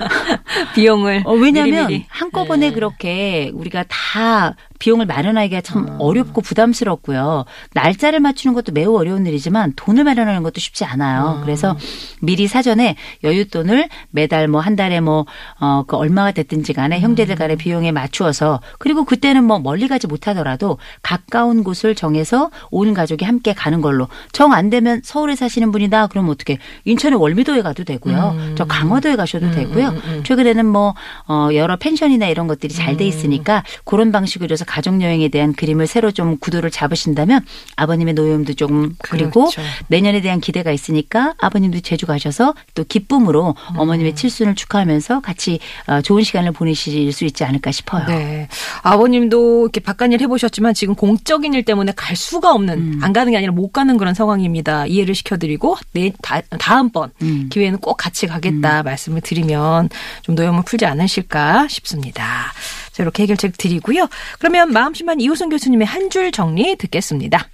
비용을 0.74 1.22
어, 1.24 1.34
왜냐하면 1.34 1.86
미리미리. 1.86 2.06
한꺼번에 2.08 2.68
네. 2.68 2.74
그렇게 2.74 3.50
우리가 3.54 3.84
다 3.88 4.56
비용을 4.78 5.06
마련하기가 5.06 5.60
참 5.62 5.86
아. 5.88 5.96
어렵고 5.98 6.40
부담스럽고요. 6.40 7.44
날짜를 7.74 8.20
맞추는 8.20 8.54
것도 8.54 8.72
매우 8.72 8.96
어려운 8.96 9.26
일이지만 9.26 9.72
돈을 9.76 10.04
마련하는 10.04 10.42
것도 10.42 10.60
쉽지 10.60 10.84
아. 10.84 10.92
않아요. 10.92 11.40
그래서 11.42 11.76
미리 12.20 12.46
사전에 12.46 12.96
여윳돈을 13.24 13.88
매달 14.10 14.48
뭐 14.48 14.60
한 14.60 14.76
달에 14.76 15.00
뭐, 15.00 15.24
어, 15.60 15.84
그 15.86 15.96
얼마가 15.96 16.32
됐든지 16.32 16.72
간에 16.72 17.00
형제들 17.00 17.36
간의 17.36 17.56
음. 17.56 17.58
비용에 17.58 17.92
맞추어서 17.92 18.60
그리고 18.78 19.04
그때는 19.04 19.44
뭐 19.44 19.58
멀리 19.58 19.88
가지 19.88 20.06
못하더라도 20.06 20.78
가까운 21.02 21.64
곳을 21.64 21.94
정해서 21.94 22.50
온 22.70 22.92
가족이 22.94 23.24
함께 23.24 23.52
가는 23.54 23.80
걸로 23.80 24.08
정 24.32 24.52
안 24.52 24.70
되면 24.70 25.00
서울에 25.04 25.36
사시는 25.36 25.72
분이다 25.72 26.08
그러면 26.08 26.30
어떻게 26.32 26.58
인천의 26.84 27.20
월미도에 27.20 27.62
가도 27.62 27.84
되고요. 27.84 28.34
음. 28.36 28.54
저 28.56 28.64
강화도에 28.64 29.14
가셔도 29.16 29.50
되고요. 29.50 29.94
최근에는 30.24 30.66
뭐 30.66 30.94
어, 31.28 31.48
여러 31.54 31.76
펜션이나 31.76 32.26
이런 32.26 32.46
것들이 32.46 32.72
잘 32.74 32.98
돼 32.98 33.04
있으니까 33.06 33.62
그런 33.84 34.10
방식으로 34.10 34.52
해서 34.52 34.64
가족 34.68 35.00
여행에 35.00 35.28
대한 35.28 35.54
그림을 35.54 35.86
새로 35.86 36.10
좀 36.10 36.36
구도를 36.38 36.70
잡으신다면 36.70 37.44
아버님의 37.76 38.14
노여움도 38.14 38.54
좀 38.54 38.94
그리고 38.98 39.46
그렇죠. 39.46 39.62
내년에 39.88 40.20
대한 40.20 40.40
기대가 40.40 40.70
있으니까 40.70 41.34
아버님도 41.38 41.80
제주 41.80 42.06
가셔서 42.06 42.54
또 42.74 42.84
기쁨으로 42.84 43.54
음. 43.72 43.78
어머님의 43.78 44.14
칠순을 44.14 44.54
축하하면서 44.54 45.20
같이 45.20 45.58
어, 45.86 46.02
좋은 46.02 46.22
시간을 46.22 46.52
보내실 46.52 47.12
수 47.12 47.24
있지 47.24 47.44
않을까 47.44 47.72
싶어요. 47.72 48.06
네. 48.06 48.48
아버님도 48.82 49.64
이렇게 49.64 49.80
바깥일 49.80 50.20
해보셨지만 50.20 50.74
지금 50.74 50.94
공적인 50.94 51.54
일 51.54 51.64
때문에 51.64 51.92
갈 51.96 52.14
수가 52.14 52.52
없는, 52.52 52.78
음. 52.78 53.00
안 53.02 53.12
가는 53.12 53.32
게 53.32 53.38
아니라 53.38 53.52
못 53.52 53.72
가는 53.72 53.96
그런 53.96 54.14
상황입니다. 54.14 54.86
이해를 54.86 55.14
시켜드리고, 55.14 55.76
내, 55.92 56.12
다, 56.22 56.40
다음번 56.58 57.10
음. 57.22 57.48
기회에는 57.50 57.78
꼭 57.78 57.96
같이 57.96 58.26
가겠다 58.26 58.82
말씀을 58.82 59.20
드리면 59.22 59.88
좀 60.22 60.34
노여움을 60.34 60.62
풀지 60.64 60.84
않으실까 60.86 61.68
싶습니다. 61.68 62.52
자, 62.98 63.04
이렇게 63.04 63.22
해결책 63.22 63.56
드리고요. 63.56 64.08
그러면 64.40 64.72
마음심한 64.72 65.20
이호선 65.20 65.50
교수님의 65.50 65.86
한 65.86 66.08
줄 66.10 66.32
정리 66.32 66.74
듣겠습니다. 66.76 67.48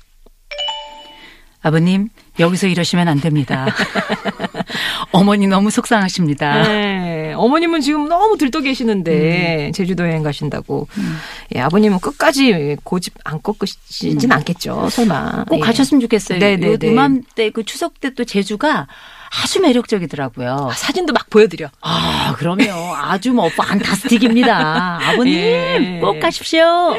아버님 1.60 2.08
여기서 2.38 2.66
이러시면 2.68 3.08
안 3.08 3.20
됩니다. 3.20 3.66
어머니 5.12 5.46
너무 5.48 5.70
속상하십니다. 5.70 6.62
네. 6.68 7.32
어머님은 7.34 7.80
지금 7.80 8.08
너무 8.08 8.38
들떠 8.38 8.60
계시는데 8.60 9.72
제주도 9.74 10.04
여행 10.04 10.22
가신다고. 10.22 10.86
예, 11.54 11.60
아버님은 11.60 11.98
끝까지 12.00 12.76
고집 12.84 13.14
안 13.24 13.40
꺾으시진 13.42 14.30
않겠죠. 14.30 14.88
설마. 14.90 15.44
꼭 15.48 15.56
예. 15.56 15.60
가셨으면 15.60 16.00
좋겠어요. 16.02 16.38
네네네. 16.38 16.86
요 16.86 16.90
이맘때 16.90 17.50
그 17.50 17.64
추석 17.64 18.00
때 18.00 18.10
또 18.14 18.24
제주가 18.24 18.86
아주 19.42 19.60
매력적이더라고요. 19.60 20.68
아, 20.70 20.74
사진도 20.74 21.12
막 21.12 21.28
보여드려. 21.30 21.68
아, 21.80 22.34
그럼요. 22.38 22.94
아주 22.94 23.32
뭐 23.32 23.48
판타스틱입니다. 23.56 24.98
아버님 25.02 25.34
예. 25.34 25.98
꼭 26.00 26.20
가십시오. 26.20 26.96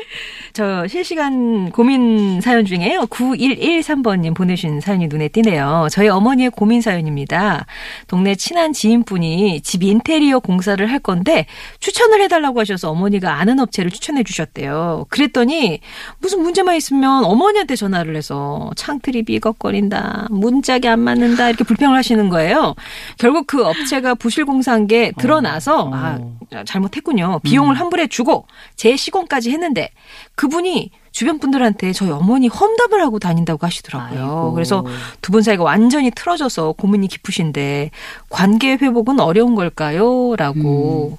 저 0.55 0.87
실시간 0.87 1.69
고민 1.69 2.39
사연 2.39 2.63
중에요. 2.63 3.01
9113번님 3.07 4.33
보내주신 4.33 4.79
사연이 4.79 5.07
눈에 5.07 5.27
띄네요. 5.27 5.89
저희 5.91 6.07
어머니의 6.07 6.49
고민 6.49 6.79
사연입니다. 6.79 7.65
동네 8.07 8.35
친한 8.35 8.71
지인분이 8.71 9.59
집 9.63 9.83
인테리어 9.83 10.39
공사를 10.39 10.89
할 10.89 10.99
건데 10.99 11.45
추천을 11.81 12.21
해달라고 12.21 12.61
하셔서 12.61 12.89
어머니가 12.89 13.33
아는 13.33 13.59
업체를 13.59 13.91
추천해 13.91 14.23
주셨대요. 14.23 15.07
그랬더니 15.09 15.81
무슨 16.19 16.41
문제만 16.41 16.77
있으면 16.77 17.25
어머니한테 17.25 17.75
전화를 17.75 18.15
해서 18.15 18.71
창틀이 18.77 19.23
비걱거린다, 19.23 20.27
문짝이 20.31 20.87
안 20.87 21.01
맞는다 21.01 21.49
이렇게 21.49 21.65
불평을 21.65 21.97
하시는 21.97 22.29
거예요. 22.29 22.75
결국 23.17 23.45
그 23.45 23.61
업체가 23.65 24.15
부실 24.15 24.45
공사한 24.45 24.87
게 24.87 25.11
드러나서 25.17 25.91
아 25.93 26.17
잘못했군요. 26.65 27.39
비용을 27.43 27.77
환불해 27.77 28.07
주고 28.07 28.47
재시공까지 28.77 29.51
했는데 29.51 29.89
그 30.33 30.44
분이 30.49 30.91
주변 31.11 31.39
분들한테 31.39 31.93
저희 31.93 32.09
어머니 32.11 32.47
험담을 32.47 33.01
하고 33.01 33.19
다닌다고 33.19 33.65
하시더라고요. 33.65 34.19
아이고. 34.21 34.53
그래서 34.53 34.83
두 35.21 35.31
분 35.31 35.41
사이가 35.43 35.63
완전히 35.63 36.11
틀어져서 36.11 36.73
고민이 36.73 37.07
깊으신데 37.07 37.91
관계 38.29 38.73
회복은 38.73 39.19
어려운 39.19 39.55
걸까요? 39.55 40.35
라고. 40.35 41.17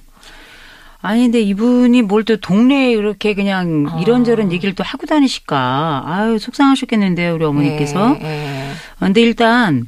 아니 1.01 1.21
근데 1.23 1.41
이분이 1.41 2.01
뭘 2.03 2.23
또 2.25 2.37
동네에 2.37 2.91
이렇게 2.91 3.33
그냥 3.33 3.85
아. 3.89 3.99
이런저런 4.01 4.51
얘기를 4.51 4.73
또 4.75 4.83
하고 4.83 5.05
다니실까. 5.05 6.03
아유 6.05 6.37
속상하셨겠는데요 6.39 7.35
우리 7.35 7.45
어머니께서. 7.45 8.17
예, 8.21 8.25
예. 8.25 8.69
근데 8.99 9.21
일단 9.21 9.87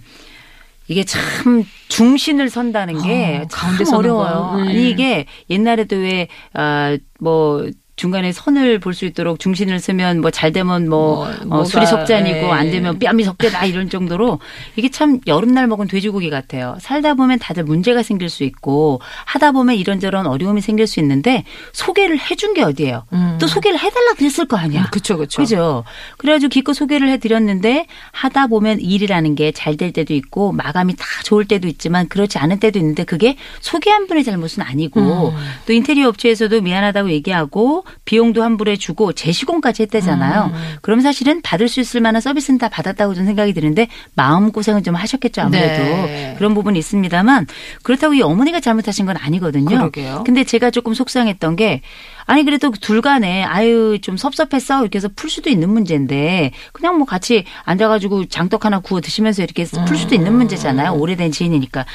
이게 0.87 1.03
참 1.03 1.65
중신을 1.89 2.49
선다는 2.49 3.01
게 3.03 3.41
어, 3.43 3.47
참 3.49 3.61
가운데 3.69 3.85
서는 3.85 3.99
어려워요. 4.11 4.33
거. 4.33 4.55
음. 4.57 4.67
아니 4.69 4.89
이게 4.89 5.25
옛날에도 5.49 5.95
왜뭐 5.97 7.69
중간에 7.99 8.31
선을 8.31 8.79
볼 8.79 8.93
수 8.93 9.05
있도록 9.05 9.39
중신을 9.39 9.79
쓰면 9.79 10.21
뭐 10.21 10.31
잘 10.31 10.51
되면 10.53 10.87
뭐 10.89 11.27
뭐, 11.45 11.59
어, 11.59 11.63
술이 11.65 11.85
석잔이고 11.85 12.37
예. 12.37 12.51
안 12.51 12.71
되면 12.71 12.97
뺨이 12.97 13.23
석대다 13.23 13.65
이런 13.65 13.89
정도로 13.89 14.39
이게 14.77 14.89
참 14.89 15.19
여름날 15.27 15.67
먹은 15.67 15.87
돼지고기 15.87 16.29
같아요. 16.29 16.77
살다 16.79 17.13
보면 17.15 17.39
다들 17.39 17.63
문제가 17.65 18.01
생길 18.03 18.29
수 18.29 18.43
있고 18.45 19.01
하다 19.25 19.51
보면 19.51 19.75
이런저런 19.75 20.27
어려움이 20.27 20.61
생길 20.61 20.87
수 20.87 20.99
있는데 21.01 21.43
소개를 21.73 22.17
해준 22.19 22.53
게 22.53 22.61
어디예요? 22.63 23.05
음. 23.13 23.37
또 23.39 23.47
소개를 23.47 23.77
해달라 23.79 24.13
그랬을 24.17 24.45
거 24.47 24.55
아니야. 24.57 24.87
그쵸, 24.91 25.17
그쵸. 25.17 25.41
그죠. 25.41 25.83
그래가지고 26.17 26.49
기껏 26.49 26.73
소개를 26.73 27.09
해드렸는데 27.09 27.85
하다 28.11 28.47
보면 28.47 28.79
일이라는 28.79 29.35
게 29.35 29.51
잘 29.51 29.75
될 29.77 29.91
때도 29.93 30.13
있고 30.13 30.51
마감이 30.51 30.95
다 30.95 31.05
좋을 31.23 31.45
때도 31.45 31.67
있지만 31.67 32.07
그렇지 32.09 32.37
않은 32.37 32.59
때도 32.59 32.79
있는데 32.79 33.03
그게 33.03 33.35
소개한 33.61 34.07
분의 34.07 34.23
잘못은 34.23 34.63
아니고 34.63 35.29
음. 35.29 35.35
또 35.65 35.73
인테리어 35.73 36.07
업체에서도 36.09 36.61
미안하다고 36.61 37.11
얘기하고 37.11 37.83
비용도 38.05 38.41
환불해 38.41 38.77
주고 38.77 39.13
재시공까지 39.13 39.83
했대잖아요. 39.83 40.51
음. 40.53 40.75
그럼 40.81 41.01
사실은 41.01 41.41
받을 41.41 41.67
수 41.67 41.79
있을 41.79 42.01
만한 42.01 42.21
서비스는 42.21 42.57
다 42.57 42.69
받았다고 42.69 43.13
저는 43.13 43.27
생각이 43.27 43.53
드는데 43.53 43.87
마음 44.15 44.51
고생은 44.51 44.83
좀 44.83 44.95
하셨겠죠 44.95 45.41
아무래도 45.41 45.83
네. 45.83 46.35
그런 46.37 46.53
부분이 46.53 46.77
있습니다만 46.79 47.47
그렇다고 47.83 48.13
이 48.13 48.21
어머니가 48.21 48.59
잘못하신 48.59 49.05
건 49.05 49.17
아니거든요. 49.17 49.69
그러게요. 49.69 50.23
근데 50.25 50.43
제가 50.43 50.71
조금 50.71 50.93
속상했던 50.93 51.55
게 51.55 51.81
아니 52.29 52.43
그래도 52.43 52.69
둘 52.69 53.01
간에 53.01 53.43
아유 53.43 53.97
좀 54.03 54.15
섭섭했어 54.15 54.81
이렇게 54.81 54.97
해서 54.97 55.09
풀 55.15 55.31
수도 55.31 55.49
있는 55.49 55.67
문제인데 55.71 56.51
그냥 56.73 56.97
뭐 56.97 57.07
같이 57.07 57.43
앉아가지고 57.63 58.25
장떡 58.25 58.65
하나 58.65 58.79
구워 58.79 59.01
드시면서 59.01 59.41
이렇게 59.41 59.65
풀 59.87 59.97
수도 59.97 60.13
있는 60.13 60.33
문제잖아요 60.33 60.93
오래된 60.93 61.31
지인이니까 61.31 61.85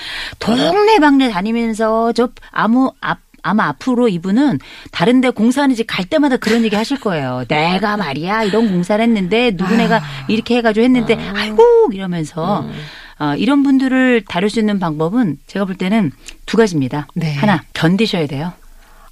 동네방네 0.41 1.31
다니면서 1.31 2.13
저 2.15 2.31
아무 2.51 2.93
앞 3.01 3.24
아마 3.45 3.67
앞으로 3.69 4.09
이분은 4.09 4.59
다른데 4.91 5.31
공사하는 5.31 5.77
집갈 5.77 6.07
때마다 6.07 6.39
그런 6.39 6.65
얘기 6.65 6.75
하실 6.75 6.99
거예요. 6.99 7.45
내가 7.49 7.97
말이야 7.97 8.45
이런 8.45 8.69
공사를 8.71 9.03
했는데 9.05 9.53
누구네가 9.53 10.03
이렇게 10.29 10.57
해가지고 10.57 10.83
했는데 10.83 11.17
아이고 11.35 11.91
이러면서 11.93 12.67
어, 13.19 13.35
이런 13.37 13.63
분들을 13.63 14.25
다룰 14.27 14.51
수 14.51 14.59
있는 14.59 14.81
방법은 14.81 15.39
제가 15.47 15.67
볼 15.67 15.77
때는 15.77 16.11
두 16.47 16.57
가지입니다. 16.57 17.07
네. 17.15 17.35
하나 17.35 17.63
견디셔야 17.75 18.27
돼요. 18.27 18.53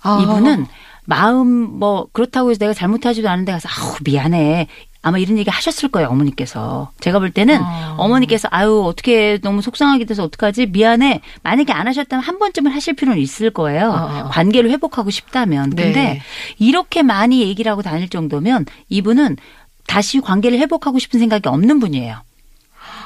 아. 0.02 0.20
이분은 0.22 0.66
마음 1.04 1.46
뭐 1.46 2.06
그렇다고 2.12 2.50
해서 2.50 2.58
내가 2.58 2.72
잘못하지도 2.72 3.28
않은데 3.28 3.52
가서 3.52 3.68
아우 3.68 3.96
미안해. 4.02 4.66
아마 5.02 5.18
이런 5.18 5.36
얘기 5.36 5.50
하셨을 5.50 5.88
거예요 5.88 6.08
어머니께서 6.08 6.92
제가 7.00 7.18
볼 7.18 7.30
때는 7.30 7.60
아. 7.60 7.96
어머니께서 7.98 8.48
아유 8.52 8.84
어떻게 8.86 9.38
너무 9.42 9.60
속상하게 9.60 10.04
돼서 10.04 10.22
어떡하지 10.22 10.66
미안해 10.66 11.20
만약에 11.42 11.72
안 11.72 11.88
하셨다면 11.88 12.24
한 12.24 12.38
번쯤은 12.38 12.70
하실 12.70 12.94
필요는 12.94 13.20
있을 13.20 13.50
거예요 13.50 13.92
아. 13.92 14.28
관계를 14.30 14.70
회복하고 14.70 15.10
싶다면 15.10 15.70
네. 15.70 15.82
근데 15.82 16.22
이렇게 16.58 17.02
많이 17.02 17.42
얘기를 17.42 17.70
하고 17.70 17.82
다닐 17.82 18.08
정도면 18.08 18.64
이분은 18.88 19.36
다시 19.88 20.20
관계를 20.20 20.58
회복하고 20.60 21.00
싶은 21.00 21.18
생각이 21.18 21.48
없는 21.48 21.80
분이에요 21.80 22.22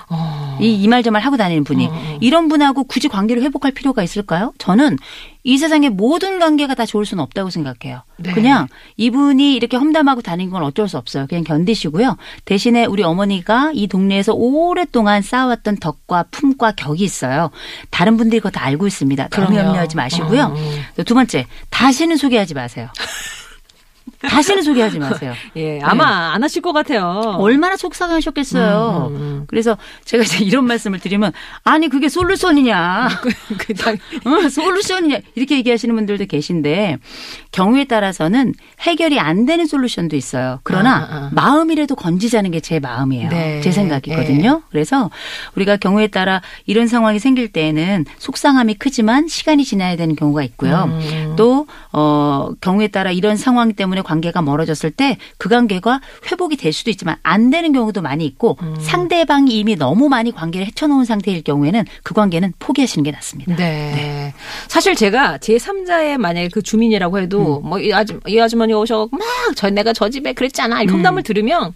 어. 0.09 0.59
이이말저말 0.61 1.23
하고 1.23 1.37
다니는 1.37 1.65
분이 1.65 1.89
이런 2.21 2.49
분하고 2.49 2.85
굳이 2.85 3.09
관계를 3.09 3.43
회복할 3.43 3.73
필요가 3.73 4.03
있을까요? 4.03 4.53
저는 4.59 4.97
이 5.43 5.59
세상의 5.59 5.91
모든 5.91 6.41
관계가 6.41 6.75
다 6.75 6.87
좋을 6.87 7.07
수는 7.07 7.23
없다고 7.23 7.51
생각해요. 7.51 8.03
네. 8.17 8.33
그냥 8.33 8.67
이분이 8.97 9.55
이렇게 9.55 9.77
험담하고 9.77 10.21
다니는 10.23 10.51
건 10.51 10.65
어쩔 10.65 10.89
수 10.89 10.99
없어요. 10.99 11.27
그냥 11.29 11.45
견디시고요. 11.45 12.17
대신에 12.45 12.85
우리 12.85 13.05
어머니가 13.05 13.71
이 13.73 13.87
동네에서 13.87 14.33
오랫동안 14.35 15.23
쌓아왔던 15.23 15.77
덕과 15.77 16.25
품과 16.33 16.73
격이 16.73 17.05
있어요. 17.05 17.51
다른 17.91 18.17
분들이 18.17 18.41
그거 18.41 18.51
다 18.51 18.65
알고 18.65 18.89
있습니다. 18.89 19.29
너무. 19.29 19.57
염려하지 19.57 19.97
마시고요. 19.97 20.55
음. 20.57 20.81
또두 20.97 21.15
번째, 21.15 21.47
다시는 21.71 22.17
소개하지 22.17 22.55
마세요. 22.55 22.89
다시는 24.29 24.63
소개하지 24.63 24.99
마세요. 24.99 25.33
예, 25.57 25.81
아마 25.83 26.33
안 26.35 26.43
하실 26.43 26.61
것 26.61 26.73
같아요. 26.73 27.37
얼마나 27.39 27.77
속상하셨겠어요. 27.77 29.13
음, 29.15 29.45
그래서 29.47 29.79
제가 30.05 30.23
이제 30.25 30.45
이런 30.45 30.67
말씀을 30.67 30.99
드리면 30.99 31.33
아니 31.65 31.89
그게 31.89 32.09
솔루션이냐, 32.09 33.09
그냥 33.59 33.97
어, 34.25 34.49
솔루션이냐 34.49 35.19
이렇게 35.35 35.57
얘기하시는 35.57 35.95
분들도 35.95 36.27
계신데 36.27 36.99
경우에 37.53 37.85
따라서는 37.85 38.53
해결이 38.81 39.19
안 39.19 39.47
되는 39.47 39.65
솔루션도 39.65 40.17
있어요. 40.17 40.61
그러나 40.63 40.97
아, 40.97 40.99
아, 40.99 41.17
아. 41.17 41.31
마음이라도 41.33 41.95
건지자는 41.97 42.51
게 42.51 42.61
제 42.67 42.81
마음이에요. 42.81 43.29
네. 43.29 43.61
제 43.61 43.71
생각이거든요. 43.71 44.63
그래서 44.71 45.09
우리가 45.55 45.77
경우에 45.77 46.09
따라 46.09 46.43
이런 46.67 46.89
상황이 46.89 47.21
생길 47.21 47.53
때에는 47.53 48.05
속상함이 48.19 48.75
크지만 48.75 49.29
시간이 49.29 49.65
지나야 49.65 49.95
되는 49.95 50.17
경우가 50.17 50.43
있고요. 50.43 50.85
음. 50.89 51.35
또 51.37 51.69
어, 51.93 52.51
경우에 52.61 52.89
따라 52.89 53.13
이런 53.13 53.37
상황 53.37 53.73
때문에 53.75 54.03
관 54.03 54.16
계가 54.21 54.43
멀어졌을 54.43 54.91
때 54.91 55.17
그 55.39 55.49
관계가 55.49 56.01
회복이 56.31 56.57
될 56.57 56.73
수도 56.73 56.91
있지만 56.91 57.17
안 57.23 57.51
되는 57.51 57.73
경우도 57.73 58.03
많이 58.03 58.25
있고 58.27 58.57
음. 58.63 58.77
상대방이 58.81 59.59
이미 59.59 59.77
너무 59.77 60.09
많이 60.09 60.33
관계를 60.33 60.67
헤쳐놓은 60.69 61.05
상태일 61.05 61.43
경우에는 61.43 61.85
그 62.03 62.15
관계는 62.15 62.55
포기하시는 62.59 63.03
게 63.05 63.11
낫습니다. 63.11 63.57
네. 63.57 64.35
사실 64.69 64.95
제가 64.95 65.39
제 65.39 65.57
3자의 65.57 66.19
만약에 66.19 66.49
그 66.49 66.63
주민이라고 66.63 67.19
해도 67.19 67.61
뭐이 67.61 67.93
아주 67.93 68.21
이 68.27 68.39
아주머니 68.39 68.73
오셔갖고 68.75 69.17
막저 69.17 69.71
내가 69.71 69.93
저 69.93 70.09
집에 70.09 70.33
그랬잖아 70.33 70.83
이 70.83 70.87
험담을 70.87 71.23
들으면 71.23 71.73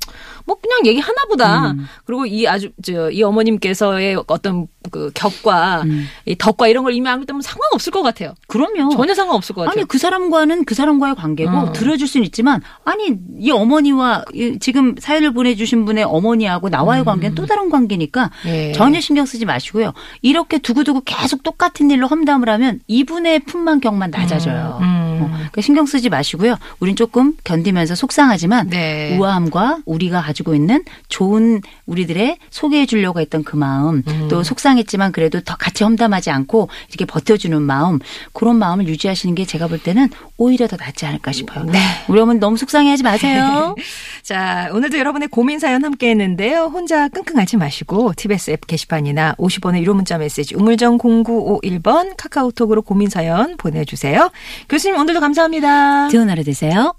뭐 0.50 0.56
그냥 0.60 0.84
얘기 0.86 0.98
하나보다 0.98 1.74
그리고 2.04 2.26
이 2.26 2.46
아주 2.48 2.70
저 2.82 3.10
이 3.12 3.22
어머님께서의 3.22 4.22
어떤 4.26 4.66
그 4.90 5.10
격과 5.14 5.84
이 6.26 6.36
덕과 6.36 6.68
이런 6.68 6.84
걸 6.84 6.94
이미 6.94 7.08
알기 7.08 7.26
때문에 7.26 7.42
상관없을 7.42 7.92
것 7.92 8.02
같아요. 8.02 8.34
그럼요. 8.48 8.90
전혀 8.90 9.14
상관없을 9.14 9.54
것 9.54 9.62
같아요. 9.62 9.80
아니 9.80 9.88
그 9.88 9.98
사람과는 9.98 10.64
그 10.64 10.74
사람과의 10.74 11.14
관계고 11.14 11.50
어. 11.50 11.72
들어줄 11.72 12.08
수는 12.08 12.24
있지만 12.26 12.62
아니 12.84 13.14
이 13.38 13.50
어머니와 13.50 14.24
이 14.34 14.58
지금 14.60 14.94
사연을 14.98 15.32
보내주신 15.34 15.84
분의 15.84 16.04
어머니하고 16.04 16.68
나와의 16.68 17.04
관계는 17.04 17.34
또 17.34 17.46
다른 17.46 17.68
관계니까 17.70 18.30
음. 18.46 18.50
예. 18.50 18.72
전혀 18.72 19.00
신경 19.00 19.26
쓰지 19.26 19.44
마시고요. 19.44 19.92
이렇게 20.22 20.58
두고두고 20.58 21.02
계속 21.04 21.42
똑같은 21.42 21.90
일로 21.90 22.06
험담을 22.06 22.48
하면 22.48 22.80
이분의 22.86 23.40
품만 23.40 23.80
격만 23.80 24.10
낮아져요. 24.10 24.78
음. 25.26 25.32
어, 25.32 25.34
그러니까 25.36 25.60
신경 25.60 25.86
쓰지 25.86 26.08
마시고요. 26.08 26.56
우린 26.78 26.96
조금 26.96 27.34
견디면서 27.44 27.94
속상하지만 27.94 28.68
네. 28.68 29.16
우아함과 29.18 29.80
우리가 29.84 30.22
가지고 30.22 30.54
있는 30.54 30.84
좋은 31.08 31.60
우리들의 31.86 32.38
소개해 32.50 32.86
주려고 32.86 33.20
했던 33.20 33.44
그 33.44 33.56
마음 33.56 34.02
음. 34.06 34.28
또 34.28 34.42
속상했지만 34.42 35.12
그래도 35.12 35.40
더 35.40 35.56
같이 35.56 35.84
험담하지 35.84 36.30
않고 36.30 36.68
이렇게 36.88 37.04
버텨주는 37.04 37.60
마음 37.60 37.98
그런 38.32 38.56
마음을 38.56 38.88
유지하시는 38.88 39.34
게 39.34 39.44
제가 39.44 39.66
볼 39.68 39.78
때는 39.78 40.08
오히려 40.36 40.66
더 40.66 40.76
낫지 40.76 41.06
않을까 41.06 41.32
싶어요. 41.32 41.64
네. 41.64 41.78
우리 42.08 42.20
어머니 42.20 42.38
너무 42.38 42.56
속상해하지 42.56 43.02
마세요. 43.02 43.74
자, 44.22 44.70
오늘도 44.72 44.98
여러분의 44.98 45.28
고민 45.28 45.58
사연 45.58 45.84
함께 45.84 46.10
했는데요. 46.10 46.70
혼자 46.72 47.08
끙끙하지 47.08 47.56
마시고 47.56 48.12
TBS 48.16 48.52
앱 48.52 48.66
게시판이나 48.66 49.34
50원의 49.38 49.80
유료 49.80 49.94
문자 49.94 50.18
메시지 50.18 50.54
우물정 50.54 50.98
0951번 50.98 52.14
카카오톡으로 52.16 52.82
고민 52.82 53.08
사연 53.08 53.56
보내주세요. 53.56 54.30
교수님 54.68 54.98
오늘 54.98 55.09
도 55.12 55.20
감사합니다. 55.20 56.08
좋은 56.08 56.28
하루 56.30 56.44
되세요. 56.44 56.94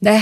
네. 0.00 0.20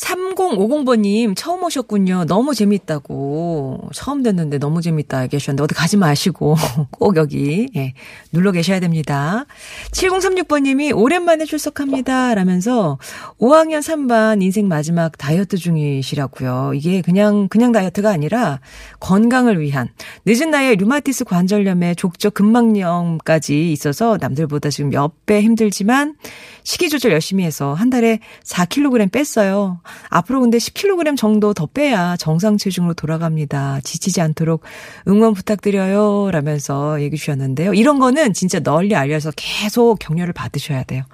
3050번님 0.00 1.34
처음 1.36 1.62
오셨군요. 1.62 2.24
너무 2.26 2.54
재밌다고. 2.54 3.90
처음 3.92 4.22
듣는데 4.22 4.58
너무 4.58 4.80
재밌다 4.80 5.24
얘기하셨는데 5.24 5.62
어디 5.62 5.74
가지 5.74 5.96
마시고 5.98 6.56
꼭 6.90 7.16
여기 7.16 7.68
예, 7.76 7.92
눌러 8.32 8.50
계셔야 8.50 8.80
됩니다. 8.80 9.44
7036번님이 9.92 10.96
오랜만에 10.96 11.44
출석합니다. 11.44 12.34
라면서 12.34 12.98
5학년 13.38 13.80
3반 13.80 14.42
인생 14.42 14.68
마지막 14.68 15.18
다이어트 15.18 15.58
중이시라고요. 15.58 16.72
이게 16.74 17.02
그냥 17.02 17.48
그냥 17.48 17.72
다이어트가 17.72 18.10
아니라 18.10 18.60
건강을 19.00 19.60
위한 19.60 19.88
늦은 20.24 20.50
나이에 20.50 20.76
류마티스 20.76 21.24
관절염에 21.24 21.94
족저 21.94 22.30
근막염까지 22.30 23.70
있어서 23.72 24.16
남들보다 24.20 24.70
지금 24.70 24.90
몇 24.90 25.10
배 25.26 25.42
힘들지만 25.42 26.16
식이 26.64 26.88
조절 26.88 27.12
열심히 27.12 27.44
해서 27.44 27.74
한 27.74 27.90
달에 27.90 28.20
4kg 28.44 29.12
뺐어요. 29.12 29.80
앞으로 30.08 30.40
근데 30.40 30.58
10kg 30.58 31.16
정도 31.16 31.54
더 31.54 31.66
빼야 31.66 32.16
정상 32.16 32.56
체중으로 32.56 32.94
돌아갑니다. 32.94 33.80
지치지 33.82 34.20
않도록 34.20 34.62
응원 35.08 35.34
부탁드려요. 35.34 36.30
라면서 36.30 37.00
얘기 37.02 37.16
주셨는데요. 37.16 37.74
이런 37.74 37.98
거는 37.98 38.32
진짜 38.32 38.60
널리 38.60 38.94
알려서 38.94 39.32
계속 39.36 39.98
격려를 39.98 40.32
받으셔야 40.32 40.84
돼요. 40.84 41.04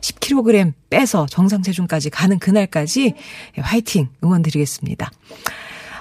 10kg 0.00 0.72
빼서 0.90 1.26
정상 1.26 1.62
체중까지 1.62 2.10
가는 2.10 2.38
그날까지 2.38 3.14
화이팅 3.58 4.08
응원 4.24 4.42
드리겠습니다. 4.42 5.10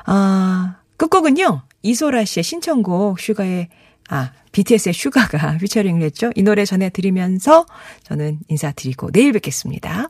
아, 0.06 0.78
끝곡은요. 0.98 1.62
이소라 1.84 2.26
씨의 2.26 2.44
신청곡 2.44 3.20
슈가의 3.20 3.70
아, 4.10 4.32
BTS의 4.52 4.94
슈가가 4.94 5.58
피처링을 5.60 6.02
했죠. 6.04 6.32
이 6.36 6.44
노래 6.44 6.66
전해드리면서 6.66 7.66
저는 8.04 8.40
인사드리고 8.50 9.12
내일 9.12 9.32
뵙겠습니다. 9.32 10.10